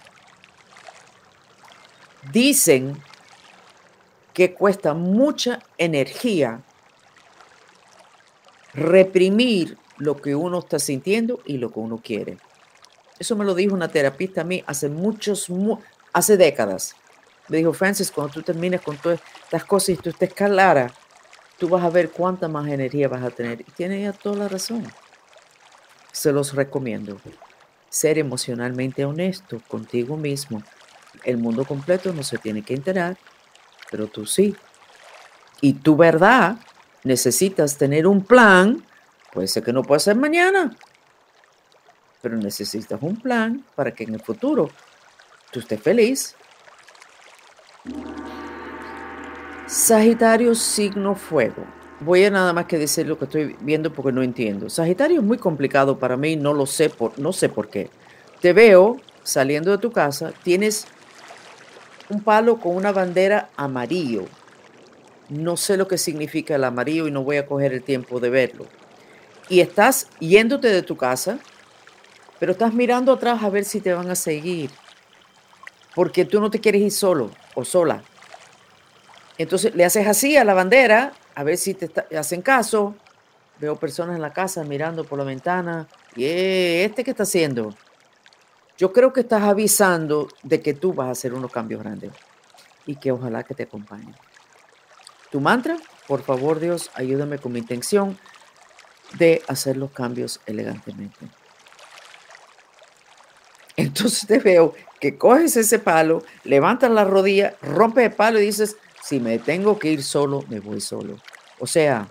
Dicen 2.32 3.02
que 4.34 4.54
cuesta 4.54 4.94
mucha 4.94 5.60
energía 5.78 6.62
reprimir 8.74 9.78
lo 9.98 10.18
que 10.18 10.36
uno 10.36 10.60
está 10.60 10.78
sintiendo 10.80 11.42
y 11.46 11.58
lo 11.58 11.72
que 11.72 11.80
uno 11.80 11.98
quiere. 12.04 12.38
Eso 13.20 13.36
me 13.36 13.46
lo 13.46 13.56
dijo 13.56 13.74
una 13.74 13.88
terapista 13.88 14.42
a 14.42 14.44
mí 14.44 14.64
hace 14.68 14.90
muchos, 14.90 15.48
hace 16.14 16.38
décadas. 16.38 16.96
Me 17.48 17.58
dijo 17.58 17.74
Francis, 17.74 18.12
cuando 18.12 18.34
tú 18.34 18.44
termines 18.44 18.82
con 18.82 18.98
todas 18.98 19.20
estas 19.44 19.66
cosas 19.66 19.90
y 19.90 19.96
tú 19.96 20.10
estés 20.10 20.34
clara, 20.34 20.94
tú 21.58 21.68
vas 21.70 21.84
a 21.84 21.90
ver 21.90 22.12
cuánta 22.12 22.48
más 22.48 22.68
energía 22.68 23.08
vas 23.08 23.24
a 23.24 23.32
tener. 23.32 23.62
Y 23.62 23.72
tiene 23.72 24.02
ya 24.02 24.14
toda 24.14 24.36
la 24.36 24.48
razón. 24.48 24.86
Se 26.12 26.32
los 26.32 26.54
recomiendo. 26.54 27.20
Ser 27.90 28.20
emocionalmente 28.20 29.06
honesto 29.06 29.62
contigo 29.68 30.18
mismo. 30.18 30.62
El 31.24 31.38
mundo 31.38 31.66
completo 31.66 32.14
no 32.14 32.24
se 32.24 32.38
tiene 32.38 32.62
que 32.62 32.74
enterar, 32.74 33.18
pero 33.90 34.08
tú 34.08 34.26
sí. 34.26 34.56
Y 35.62 35.74
tu 35.74 35.96
verdad 35.96 36.58
necesitas 37.04 37.78
tener 37.78 38.08
un 38.08 38.24
plan. 38.24 38.84
Puede 39.34 39.48
ser 39.48 39.64
que 39.64 39.74
no 39.74 39.84
pueda 39.84 40.00
ser 40.00 40.16
mañana, 40.16 40.76
pero 42.22 42.38
necesitas 42.38 43.00
un 43.02 43.20
plan 43.20 43.64
para 43.76 43.92
que 43.92 44.04
en 44.04 44.16
el 44.16 44.22
futuro 44.22 44.70
tú 45.52 45.60
estés 45.60 45.82
feliz. 45.82 46.36
Sagitario 49.68 50.56
signo 50.56 51.16
fuego. 51.16 51.66
Voy 52.00 52.24
a 52.26 52.30
nada 52.30 52.54
más 52.54 52.66
que 52.66 52.78
decir 52.78 53.08
lo 53.08 53.18
que 53.18 53.26
estoy 53.26 53.56
viendo 53.62 53.92
porque 53.92 54.12
no 54.12 54.22
entiendo. 54.22 54.70
Sagitario 54.70 55.20
es 55.20 55.26
muy 55.26 55.38
complicado 55.38 55.98
para 55.98 56.16
mí, 56.16 56.36
no 56.36 56.54
lo 56.54 56.66
sé 56.66 56.90
por, 56.90 57.18
no 57.20 57.34
sé 57.34 57.50
por 57.50 57.70
qué. 57.70 57.90
Te 58.40 58.54
veo 58.54 58.98
saliendo 59.24 59.72
de 59.72 59.78
tu 59.78 59.92
casa, 59.92 60.32
tienes 60.44 60.88
un 62.10 62.22
palo 62.22 62.60
con 62.60 62.76
una 62.76 62.92
bandera 62.92 63.50
amarillo. 63.56 64.26
No 65.30 65.58
sé 65.58 65.76
lo 65.78 65.88
que 65.88 65.98
significa 65.98 66.56
el 66.56 66.64
amarillo 66.64 67.08
y 67.08 67.12
no 67.12 67.24
voy 67.24 67.38
a 67.38 67.46
coger 67.46 67.74
el 67.74 67.84
tiempo 67.84 68.20
de 68.20 68.30
verlo. 68.30 68.66
Y 69.50 69.60
estás 69.60 70.08
yéndote 70.20 70.70
de 70.70 70.82
tu 70.82 70.96
casa, 70.96 71.40
pero 72.40 72.54
estás 72.54 72.74
mirando 72.74 73.14
atrás 73.14 73.44
a 73.44 73.50
ver 73.50 73.66
si 73.66 73.82
te 73.82 73.94
van 73.94 74.10
a 74.10 74.16
seguir. 74.16 74.72
Porque 75.96 76.26
tú 76.26 76.40
no 76.40 76.50
te 76.50 76.60
quieres 76.60 76.82
ir 76.82 76.92
solo 76.92 77.32
o 77.56 77.66
sola. 77.66 78.04
Entonces 79.38 79.76
le 79.76 79.86
haces 79.86 80.08
así 80.08 80.38
a 80.38 80.44
la 80.44 80.54
bandera, 80.54 81.14
a 81.36 81.44
ver 81.44 81.58
si 81.58 81.74
te 81.74 81.92
hacen 82.16 82.42
caso. 82.42 82.96
Veo 83.60 83.76
personas 83.76 84.16
en 84.16 84.22
la 84.22 84.34
casa 84.34 84.64
mirando 84.64 85.04
por 85.04 85.18
la 85.18 85.26
ventana. 85.26 85.88
Y 86.16 86.26
este 86.26 87.04
qué 87.04 87.12
está 87.12 87.24
haciendo. 87.24 87.74
Yo 88.78 88.94
creo 88.94 89.12
que 89.12 89.22
estás 89.22 89.44
avisando 89.44 90.28
de 90.44 90.62
que 90.62 90.74
tú 90.74 90.94
vas 90.94 91.08
a 91.08 91.12
hacer 91.12 91.34
unos 91.34 91.52
cambios 91.52 91.82
grandes 91.82 92.12
y 92.86 92.96
que 92.96 93.12
ojalá 93.12 93.44
que 93.44 93.56
te 93.56 93.64
acompañen. 93.64 94.16
Tu 95.32 95.42
mantra, 95.42 95.78
por 96.08 96.22
favor 96.22 96.60
Dios, 96.60 96.92
ayúdame 96.94 97.40
con 97.40 97.52
mi 97.52 97.60
intención 97.60 98.18
de 99.18 99.42
hacer 99.48 99.78
los 99.78 99.92
cambios 99.92 100.42
elegantemente. 100.46 101.28
Entonces 103.76 104.28
te 104.28 104.40
veo 104.40 104.74
que 105.00 105.18
coges 105.18 105.58
ese 105.58 105.80
palo, 105.80 106.24
levantas 106.44 106.92
la 106.92 107.04
rodilla, 107.04 107.56
rompes 107.62 108.06
el 108.06 108.14
palo 108.14 108.40
y 108.40 108.46
dices, 108.46 108.78
si 109.04 109.20
me 109.20 109.40
tengo 109.40 109.80
que 109.80 109.92
ir 109.92 110.04
solo, 110.04 110.44
me 110.50 110.60
voy 110.60 110.82
solo. 110.82 111.18
O 111.60 111.68
sea, 111.68 112.08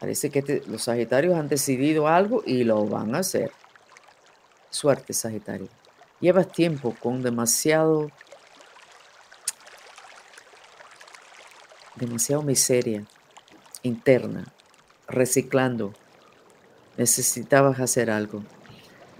parece 0.00 0.30
que 0.30 0.62
los 0.66 0.84
Sagitarios 0.84 1.34
han 1.34 1.48
decidido 1.48 2.08
algo 2.08 2.42
y 2.46 2.64
lo 2.64 2.84
van 2.86 3.14
a 3.14 3.18
hacer. 3.18 3.52
Suerte, 4.74 5.12
Sagitario. 5.12 5.68
Llevas 6.18 6.50
tiempo 6.50 6.96
con 7.00 7.22
demasiado, 7.22 8.10
demasiado 11.94 12.42
miseria 12.42 13.04
interna, 13.84 14.52
reciclando. 15.06 15.92
Necesitabas 16.96 17.78
hacer 17.78 18.10
algo. 18.10 18.42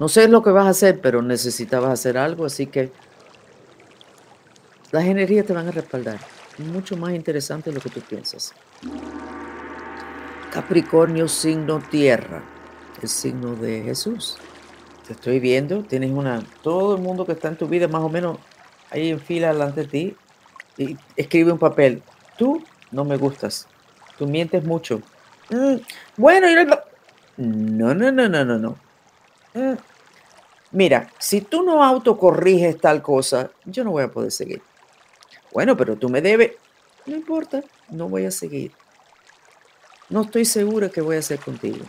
No 0.01 0.09
sé 0.09 0.27
lo 0.27 0.43
que 0.43 0.51
vas 0.51 0.67
a 0.67 0.71
hacer, 0.71 1.01
pero 1.01 1.23
necesitabas 1.23 1.93
hacer 1.93 2.19
algo, 2.19 2.47
así 2.47 2.67
que 2.67 2.91
las 4.91 5.05
energías 5.05 5.47
te 5.47 5.53
van 5.53 5.69
a 5.69 5.71
respaldar. 5.71 6.19
Mucho 6.59 6.97
más 6.97 7.15
interesante 7.15 7.71
de 7.71 7.77
lo 7.77 7.81
que 7.81 7.91
tú 7.91 8.01
piensas. 8.01 8.53
Capricornio, 10.51 11.29
signo 11.29 11.79
tierra, 11.79 12.43
el 13.01 13.09
signo 13.09 13.55
de 13.55 13.83
Jesús 13.85 14.37
te 15.07 15.13
estoy 15.13 15.39
viendo, 15.39 15.83
tienes 15.83 16.11
una, 16.11 16.43
todo 16.63 16.97
el 16.97 17.03
mundo 17.03 17.27
que 17.27 17.33
está 17.33 17.49
en 17.49 17.57
tu 17.57 17.69
vida 17.69 17.89
más 17.89 18.03
o 18.03 18.09
menos 18.09 18.39
ahí 18.91 19.11
en 19.11 19.21
fila 19.21 19.53
delante 19.53 19.83
de 19.83 19.89
ti 19.89 20.17
y 20.79 20.97
escribe 21.17 21.53
un 21.53 21.59
papel. 21.59 22.03
Tú 22.39 22.63
no 22.91 23.05
me 23.05 23.17
gustas, 23.17 23.69
tú 24.19 24.27
mientes 24.27 24.65
mucho. 24.65 25.03
Mm, 25.51 25.77
bueno, 26.17 26.47
no, 27.37 27.95
no, 27.95 28.13
no, 28.13 28.29
no, 28.29 28.45
no, 28.45 28.59
no. 28.59 28.77
Mm, 29.53 29.75
mira, 30.73 31.11
si 31.19 31.43
tú 31.43 31.63
no 31.63 31.85
autocorriges 31.85 32.81
tal 32.81 33.03
cosa, 33.03 33.51
yo 33.65 33.85
no 33.85 33.91
voy 33.91 34.05
a 34.05 34.09
poder 34.13 34.33
seguir. 34.33 34.63
Bueno, 35.53 35.77
pero 35.77 35.97
tú 35.97 36.09
me 36.09 36.23
debes. 36.23 36.53
No 37.07 37.15
importa, 37.15 37.63
no 37.91 38.09
voy 38.09 38.25
a 38.25 38.31
seguir. 38.31 38.73
No 40.09 40.23
estoy 40.23 40.45
segura 40.45 40.89
que 40.89 41.03
voy 41.03 41.17
a 41.17 41.19
hacer 41.19 41.39
contigo. 41.39 41.85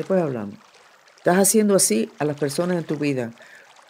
Después 0.00 0.22
hablamos. 0.22 0.54
Estás 1.18 1.36
haciendo 1.36 1.74
así 1.74 2.10
a 2.18 2.24
las 2.24 2.38
personas 2.38 2.78
en 2.78 2.84
tu 2.84 2.96
vida, 2.96 3.32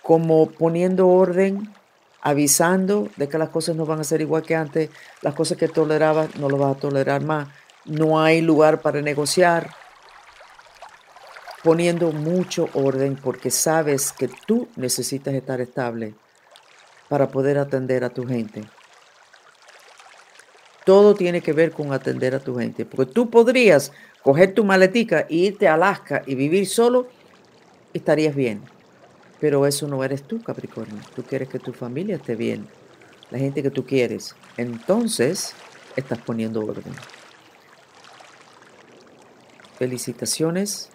como 0.03 0.51
poniendo 0.51 1.07
orden, 1.07 1.73
avisando 2.21 3.09
de 3.17 3.29
que 3.29 3.39
las 3.39 3.51
cosas 3.51 3.77
no 3.77 3.87
van 3.87 4.01
a 4.01 4.03
ser 4.03 4.21
igual 4.21 4.43
que 4.43 4.57
antes, 4.57 4.91
las 5.23 5.35
cosas 5.35 5.57
que 5.57 5.69
tolerabas 5.69 6.35
no 6.35 6.49
lo 6.49 6.59
vas 6.59 6.77
a 6.77 6.81
tolerar 6.81 7.23
más, 7.23 7.47
no 7.85 8.21
hay 8.21 8.41
lugar 8.41 8.81
para 8.81 9.01
negociar, 9.03 9.71
poniendo 11.63 12.11
mucho 12.11 12.69
orden 12.75 13.15
porque 13.15 13.53
sabes 13.53 14.11
que 14.11 14.27
tú 14.27 14.67
necesitas 14.75 15.33
estar 15.35 15.61
estable 15.61 16.15
para 17.09 17.29
poder 17.29 17.57
atender 17.57 18.03
a 18.03 18.11
tu 18.11 18.27
gente. 18.27 18.65
Todo 20.85 21.15
tiene 21.15 21.43
que 21.43 21.53
ver 21.53 21.73
con 21.73 21.93
atender 21.93 22.35
a 22.35 22.41
tu 22.41 22.57
gente, 22.57 22.85
porque 22.87 23.13
tú 23.13 23.31
podrías 23.31 23.93
coger 24.23 24.55
tu 24.55 24.65
maletica 24.65 25.27
e 25.29 25.37
irte 25.37 25.69
a 25.69 25.75
Alaska 25.75 26.23
y 26.27 26.35
vivir 26.35 26.67
solo, 26.67 27.09
estarías 27.93 28.35
bien. 28.35 28.63
Pero 29.41 29.67
eso 29.67 29.87
no 29.89 30.05
eres 30.05 30.23
tú, 30.23 30.43
Capricornio. 30.43 31.01
Tú 31.15 31.23
quieres 31.23 31.49
que 31.49 31.59
tu 31.59 31.73
familia 31.73 32.17
esté 32.17 32.37
bien, 32.37 32.67
la 33.31 33.39
gente 33.39 33.63
que 33.63 33.71
tú 33.71 33.87
quieres. 33.87 34.35
Entonces, 34.57 35.55
estás 35.97 36.19
poniendo 36.19 36.65
orden. 36.65 36.93
Felicitaciones. 39.79 40.91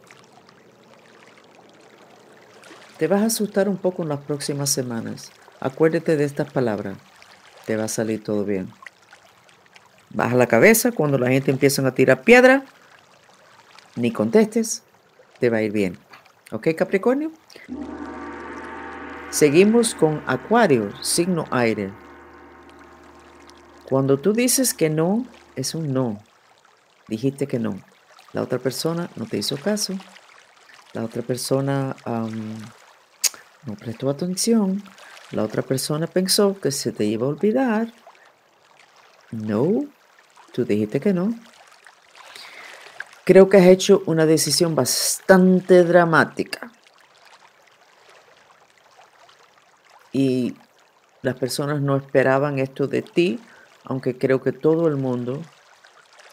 Te 2.97 3.07
vas 3.07 3.23
a 3.23 3.25
asustar 3.25 3.67
un 3.67 3.77
poco 3.77 4.03
en 4.03 4.09
las 4.09 4.19
próximas 4.19 4.69
semanas. 4.69 5.31
Acuérdate 5.59 6.15
de 6.15 6.23
estas 6.23 6.51
palabras. 6.51 6.97
Te 7.65 7.75
va 7.75 7.85
a 7.85 7.87
salir 7.87 8.23
todo 8.23 8.45
bien. 8.45 8.71
Baja 10.15 10.35
la 10.35 10.47
cabeza 10.47 10.93
cuando 10.93 11.17
la 11.17 11.27
gente 11.27 11.51
empieza 11.51 11.85
a 11.85 11.93
tirar 11.93 12.21
piedra 12.23 12.63
ni 13.97 14.11
contestes, 14.11 14.83
te 15.39 15.49
va 15.49 15.57
a 15.57 15.61
ir 15.61 15.73
bien. 15.73 15.97
¿Ok, 16.51 16.69
Capricornio? 16.77 17.31
Seguimos 19.29 19.93
con 19.93 20.23
Acuario, 20.25 20.91
signo 21.03 21.45
aire. 21.51 21.91
Cuando 23.89 24.17
tú 24.17 24.31
dices 24.31 24.73
que 24.73 24.89
no, 24.89 25.25
es 25.57 25.75
un 25.75 25.93
no. 25.93 26.17
Dijiste 27.09 27.45
que 27.45 27.59
no. 27.59 27.77
La 28.31 28.41
otra 28.41 28.59
persona 28.59 29.09
no 29.17 29.25
te 29.25 29.37
hizo 29.37 29.57
caso. 29.57 29.95
La 30.93 31.03
otra 31.03 31.23
persona 31.23 31.93
no 33.65 33.75
prestó 33.75 34.09
atención. 34.09 34.81
La 35.31 35.43
otra 35.43 35.61
persona 35.61 36.07
pensó 36.07 36.57
que 36.57 36.71
se 36.71 36.93
te 36.93 37.03
iba 37.03 37.25
a 37.25 37.29
olvidar. 37.29 37.91
No, 39.31 39.85
tú 40.55 40.63
dijiste 40.63 41.01
que 41.01 41.13
no. 41.13 41.35
Creo 43.25 43.49
que 43.49 43.57
has 43.57 43.65
hecho 43.65 44.03
una 44.05 44.25
decisión 44.25 44.73
bastante 44.73 45.83
dramática. 45.83 46.71
Y 50.13 50.55
las 51.21 51.35
personas 51.35 51.81
no 51.81 51.97
esperaban 51.97 52.59
esto 52.59 52.87
de 52.87 53.01
ti, 53.01 53.39
aunque 53.83 54.17
creo 54.17 54.41
que 54.41 54.53
todo 54.53 54.87
el 54.87 54.95
mundo, 54.95 55.41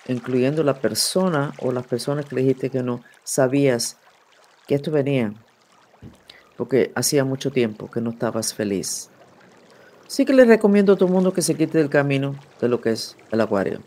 incluyendo 0.07 0.63
la 0.63 0.75
persona 0.75 1.53
o 1.59 1.73
las 1.73 1.87
personas 1.87 2.27
que 2.27 2.37
le 2.37 2.43
dijiste 2.43 2.71
que 2.71 2.83
no, 2.83 3.03
sabías 3.25 3.97
que 4.69 4.77
esto 4.77 4.93
venía, 4.93 5.35
porque 6.57 6.93
hacía 6.95 7.25
mucho 7.25 7.51
tiempo 7.51 7.91
que 7.91 8.01
no 8.01 8.11
estabas 8.11 8.55
feliz. 8.55 9.11
Sí 10.07 10.27
que 10.27 10.35
les 10.35 10.47
recomiendo 10.47 10.93
a 10.93 10.97
todo 10.97 11.07
el 11.07 11.15
mundo 11.15 11.33
que 11.33 11.43
se 11.43 11.55
quite 11.55 11.79
del 11.79 11.89
camino 11.89 12.37
de 12.61 12.69
lo 12.69 12.81
que 12.81 12.91
es 12.91 13.17
el 13.33 13.41
acuario, 13.41 13.81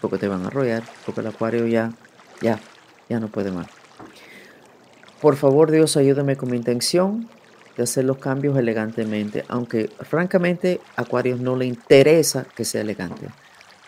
porque 0.00 0.18
te 0.18 0.28
van 0.28 0.44
a 0.44 0.48
arrollar, 0.48 0.82
porque 1.04 1.20
el 1.20 1.26
acuario 1.26 1.66
ya 1.66 1.92
ya, 2.40 2.58
ya 3.08 3.20
no 3.20 3.28
puede 3.28 3.50
más. 3.50 3.66
Por 5.20 5.36
favor, 5.36 5.70
Dios, 5.70 5.96
ayúdame 5.96 6.36
con 6.36 6.50
mi 6.50 6.56
intención 6.56 7.28
de 7.76 7.82
hacer 7.82 8.04
los 8.04 8.18
cambios 8.18 8.56
elegantemente, 8.56 9.44
aunque 9.48 9.90
francamente 10.00 10.80
a 10.96 11.02
Acuarios 11.02 11.40
no 11.40 11.56
le 11.56 11.66
interesa 11.66 12.44
que 12.44 12.64
sea 12.64 12.82
elegante. 12.82 13.28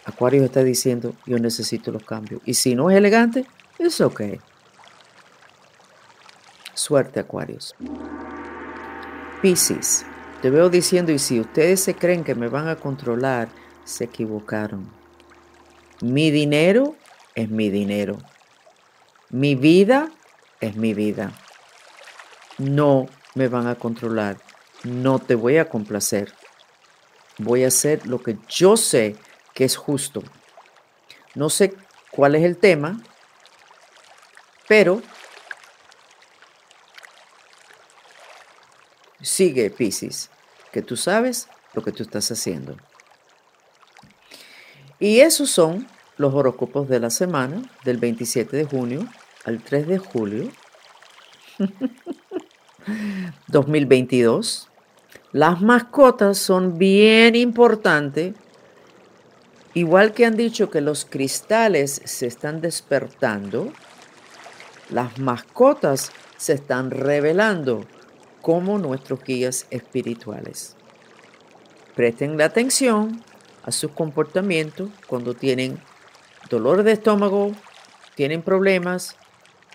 Acuarios 0.04 0.44
está 0.44 0.64
diciendo, 0.64 1.14
yo 1.26 1.38
necesito 1.38 1.92
los 1.92 2.04
cambios. 2.04 2.40
Y 2.44 2.54
si 2.54 2.74
no 2.74 2.90
es 2.90 2.96
elegante, 2.96 3.46
es 3.78 4.00
ok. 4.00 4.22
Suerte, 6.74 7.20
Acuarios. 7.20 7.74
Piscis, 9.42 10.04
Te 10.42 10.48
veo 10.48 10.70
diciendo, 10.70 11.12
y 11.12 11.18
si 11.18 11.38
ustedes 11.38 11.80
se 11.80 11.94
creen 11.94 12.24
que 12.24 12.34
me 12.34 12.48
van 12.48 12.66
a 12.68 12.76
controlar, 12.76 13.48
se 13.84 14.04
equivocaron. 14.04 14.99
Mi 16.00 16.30
dinero 16.30 16.96
es 17.34 17.50
mi 17.50 17.68
dinero. 17.68 18.18
Mi 19.28 19.54
vida 19.54 20.10
es 20.60 20.76
mi 20.76 20.94
vida. 20.94 21.32
No 22.58 23.06
me 23.34 23.48
van 23.48 23.66
a 23.66 23.74
controlar. 23.74 24.38
No 24.82 25.18
te 25.18 25.34
voy 25.34 25.58
a 25.58 25.68
complacer. 25.68 26.32
Voy 27.38 27.64
a 27.64 27.68
hacer 27.68 28.06
lo 28.06 28.22
que 28.22 28.38
yo 28.48 28.76
sé 28.76 29.16
que 29.54 29.64
es 29.64 29.76
justo. 29.76 30.22
No 31.34 31.50
sé 31.50 31.74
cuál 32.10 32.34
es 32.34 32.44
el 32.44 32.56
tema, 32.56 33.00
pero 34.66 35.02
sigue, 39.20 39.70
Piscis, 39.70 40.30
que 40.72 40.82
tú 40.82 40.96
sabes 40.96 41.48
lo 41.74 41.82
que 41.82 41.92
tú 41.92 42.02
estás 42.02 42.30
haciendo. 42.30 42.76
Y 45.00 45.20
esos 45.20 45.50
son 45.50 45.88
los 46.18 46.34
horóscopos 46.34 46.88
de 46.88 47.00
la 47.00 47.08
semana, 47.08 47.62
del 47.84 47.96
27 47.96 48.54
de 48.54 48.64
junio 48.66 49.08
al 49.46 49.62
3 49.62 49.88
de 49.88 49.98
julio 49.98 50.50
2022. 53.48 54.68
Las 55.32 55.62
mascotas 55.62 56.36
son 56.36 56.76
bien 56.76 57.34
importantes. 57.34 58.34
Igual 59.72 60.12
que 60.12 60.26
han 60.26 60.36
dicho 60.36 60.68
que 60.68 60.82
los 60.82 61.06
cristales 61.06 62.02
se 62.04 62.26
están 62.26 62.60
despertando, 62.60 63.72
las 64.90 65.18
mascotas 65.18 66.12
se 66.36 66.54
están 66.54 66.90
revelando 66.90 67.86
como 68.42 68.78
nuestros 68.78 69.22
guías 69.24 69.66
espirituales. 69.70 70.76
Presten 71.94 72.36
la 72.36 72.46
atención 72.46 73.22
a 73.64 73.72
sus 73.72 73.92
comportamientos 73.92 74.90
cuando 75.06 75.34
tienen 75.34 75.78
dolor 76.48 76.82
de 76.82 76.92
estómago, 76.92 77.52
tienen 78.14 78.42
problemas. 78.42 79.16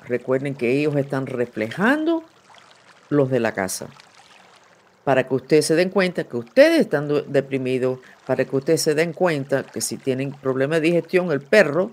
Recuerden 0.08 0.56
que 0.56 0.71
ellos 0.71 0.95
están 0.95 1.28
reflejando 1.28 2.24
los 3.10 3.30
de 3.30 3.39
la 3.39 3.54
casa. 3.54 3.88
Para 5.04 5.28
que 5.28 5.36
ustedes 5.36 5.67
se 5.67 5.76
den 5.76 5.89
cuenta 5.89 6.24
que 6.24 6.38
ustedes 6.38 6.82
están 6.82 7.08
deprimidos, 7.32 8.00
para 8.26 8.45
que 8.45 8.56
ustedes 8.56 8.82
se 8.82 8.95
den 8.95 9.13
cuenta 9.13 9.63
que 9.63 9.82
si 9.82 9.98
tienen 9.98 10.32
problemas 10.32 10.82
de 10.82 10.88
digestión, 10.88 11.32
el 11.32 11.41
perro, 11.41 11.91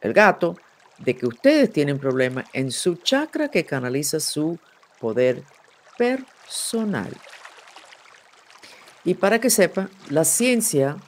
el 0.00 0.12
gato, 0.12 0.56
de 0.98 1.16
que 1.16 1.26
ustedes 1.26 1.72
tienen 1.72 1.98
problemas 1.98 2.44
en 2.52 2.70
su 2.70 2.96
chakra 2.96 3.48
que 3.48 3.64
canaliza 3.64 4.20
su 4.20 4.58
poder 5.00 5.42
personal. 5.96 7.10
Y 9.04 9.14
para 9.14 9.40
que 9.40 9.48
sepa, 9.48 9.88
la 10.10 10.24
ciencia, 10.24 10.98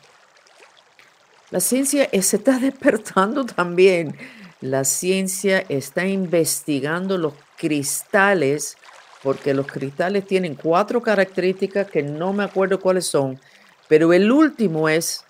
la 1.53 1.61
ciencia 1.61 2.09
se 2.11 2.37
está 2.37 2.59
despertando 2.59 3.45
también. 3.45 4.17
La 4.61 4.85
ciencia 4.85 5.65
está 5.69 6.07
investigando 6.07 7.19
los 7.19 7.35
cristales, 7.57 8.77
porque 9.23 9.55
los 9.55 9.67
cristales 9.67 10.27
tienen 10.27 10.55
cuatro 10.55 11.03
características 11.03 11.91
que 11.91 12.03
no 12.03 12.33
me 12.33 12.45
acuerdo 12.45 12.81
cuáles 12.81 13.07
son, 13.07 13.39
pero 13.87 14.13
el 14.13 14.33
último 14.33 14.89
es, 14.89 15.25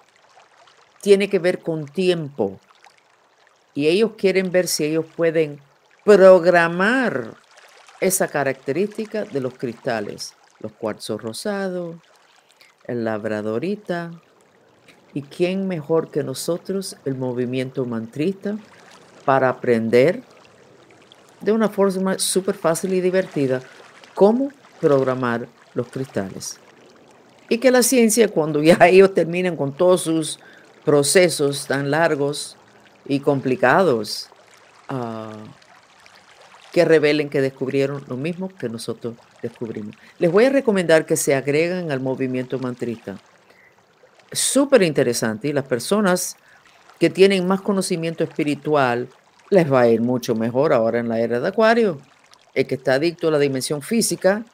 tiene 1.00 1.28
que 1.28 1.38
ver 1.38 1.58
con 1.58 1.86
tiempo. 1.86 2.60
Y 3.74 3.88
ellos 3.88 4.12
quieren 4.16 4.52
ver 4.52 4.68
si 4.68 4.84
ellos 4.84 5.06
pueden 5.16 5.60
programar 6.04 7.34
esa 8.00 8.28
característica 8.28 9.24
de 9.24 9.40
los 9.40 9.54
cristales, 9.54 10.34
los 10.60 10.72
cuarzos 10.72 11.20
rosados, 11.20 11.96
el 12.86 13.04
labradorita, 13.04 14.12
y 15.14 15.22
quién 15.22 15.68
mejor 15.68 16.10
que 16.10 16.22
nosotros, 16.22 16.96
el 17.04 17.16
movimiento 17.16 17.84
mantrista, 17.84 18.56
para 19.24 19.48
aprender 19.48 20.22
de 21.40 21.52
una 21.52 21.68
forma 21.68 22.18
súper 22.18 22.54
fácil 22.54 22.94
y 22.94 23.00
divertida 23.00 23.60
cómo 24.14 24.50
programar 24.80 25.48
los 25.74 25.88
cristales. 25.88 26.58
Y 27.48 27.58
que 27.58 27.70
la 27.70 27.82
ciencia, 27.82 28.28
cuando 28.28 28.62
ya 28.62 28.78
ellos 28.88 29.14
terminen 29.14 29.56
con 29.56 29.72
todos 29.72 30.02
sus 30.02 30.38
procesos 30.84 31.66
tan 31.66 31.90
largos 31.90 32.56
y 33.06 33.20
complicados, 33.20 34.28
uh, 34.90 35.46
que 36.72 36.84
revelen 36.86 37.28
que 37.28 37.40
descubrieron 37.40 38.02
lo 38.08 38.16
mismo 38.16 38.48
que 38.48 38.68
nosotros 38.68 39.14
descubrimos. 39.42 39.94
Les 40.18 40.32
voy 40.32 40.46
a 40.46 40.50
recomendar 40.50 41.04
que 41.04 41.16
se 41.16 41.34
agreguen 41.34 41.92
al 41.92 42.00
movimiento 42.00 42.58
mantrista. 42.58 43.18
Súper 44.32 44.82
interesante 44.82 45.48
y 45.48 45.52
las 45.52 45.64
personas 45.64 46.36
que 46.98 47.10
tienen 47.10 47.46
más 47.46 47.60
conocimiento 47.60 48.24
espiritual 48.24 49.08
les 49.50 49.70
va 49.70 49.82
a 49.82 49.88
ir 49.88 50.00
mucho 50.00 50.34
mejor 50.34 50.72
ahora 50.72 51.00
en 51.00 51.08
la 51.08 51.20
era 51.20 51.40
de 51.40 51.48
Acuario. 51.48 52.00
El 52.54 52.66
que 52.66 52.76
está 52.76 52.94
adicto 52.94 53.28
a 53.28 53.32
la 53.32 53.38
dimensión 53.38 53.82
física 53.82 54.44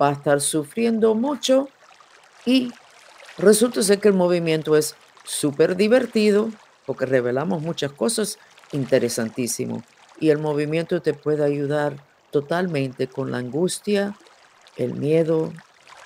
va 0.00 0.08
a 0.08 0.12
estar 0.12 0.40
sufriendo 0.40 1.14
mucho 1.14 1.68
y 2.46 2.72
resulta 3.36 3.82
ser 3.82 3.98
que 3.98 4.08
el 4.08 4.14
movimiento 4.14 4.76
es 4.76 4.94
súper 5.24 5.76
divertido 5.76 6.50
porque 6.86 7.06
revelamos 7.06 7.62
muchas 7.62 7.92
cosas 7.92 8.38
interesantísimas 8.72 9.82
y 10.18 10.30
el 10.30 10.38
movimiento 10.38 11.02
te 11.02 11.14
puede 11.14 11.44
ayudar 11.44 11.96
totalmente 12.30 13.08
con 13.08 13.30
la 13.30 13.38
angustia, 13.38 14.14
el 14.76 14.94
miedo, 14.94 15.52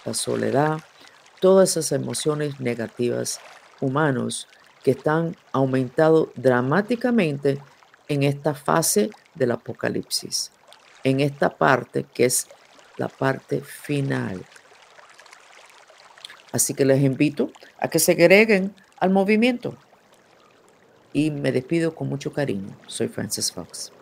la 0.05 0.15
soledad, 0.15 0.79
todas 1.45 1.77
esas 1.77 1.93
emociones 1.93 2.59
negativas 2.59 3.39
humanos 3.79 4.49
que 4.83 4.93
están 4.93 5.37
aumentado 5.53 6.33
dramáticamente 6.37 7.61
en 8.09 8.23
esta 8.23 8.55
fase 8.55 9.11
del 9.35 9.51
apocalipsis, 9.51 10.51
en 11.03 11.21
esta 11.21 11.55
parte 11.55 12.07
que 12.15 12.25
es 12.25 12.49
la 12.97 13.09
parte 13.09 13.61
final. 13.61 14.43
Así 16.51 16.73
que 16.73 16.87
les 16.87 17.03
invito 17.03 17.51
a 17.79 17.89
que 17.89 17.99
se 17.99 18.13
agreguen 18.13 18.75
al 18.99 19.11
movimiento. 19.11 19.77
Y 21.13 21.31
me 21.31 21.53
despido 21.53 21.95
con 21.95 22.09
mucho 22.09 22.33
cariño. 22.33 22.75
Soy 22.87 23.09
Francis 23.09 23.53
Fox. 23.53 23.93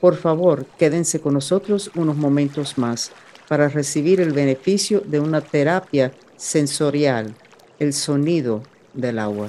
Por 0.00 0.16
favor, 0.16 0.64
quédense 0.78 1.20
con 1.20 1.34
nosotros 1.34 1.90
unos 1.94 2.16
momentos 2.16 2.78
más 2.78 3.12
para 3.48 3.68
recibir 3.68 4.20
el 4.20 4.32
beneficio 4.32 5.00
de 5.04 5.20
una 5.20 5.40
terapia 5.40 6.12
sensorial, 6.36 7.34
el 7.78 7.92
sonido 7.92 8.62
del 8.94 9.18
agua. 9.18 9.48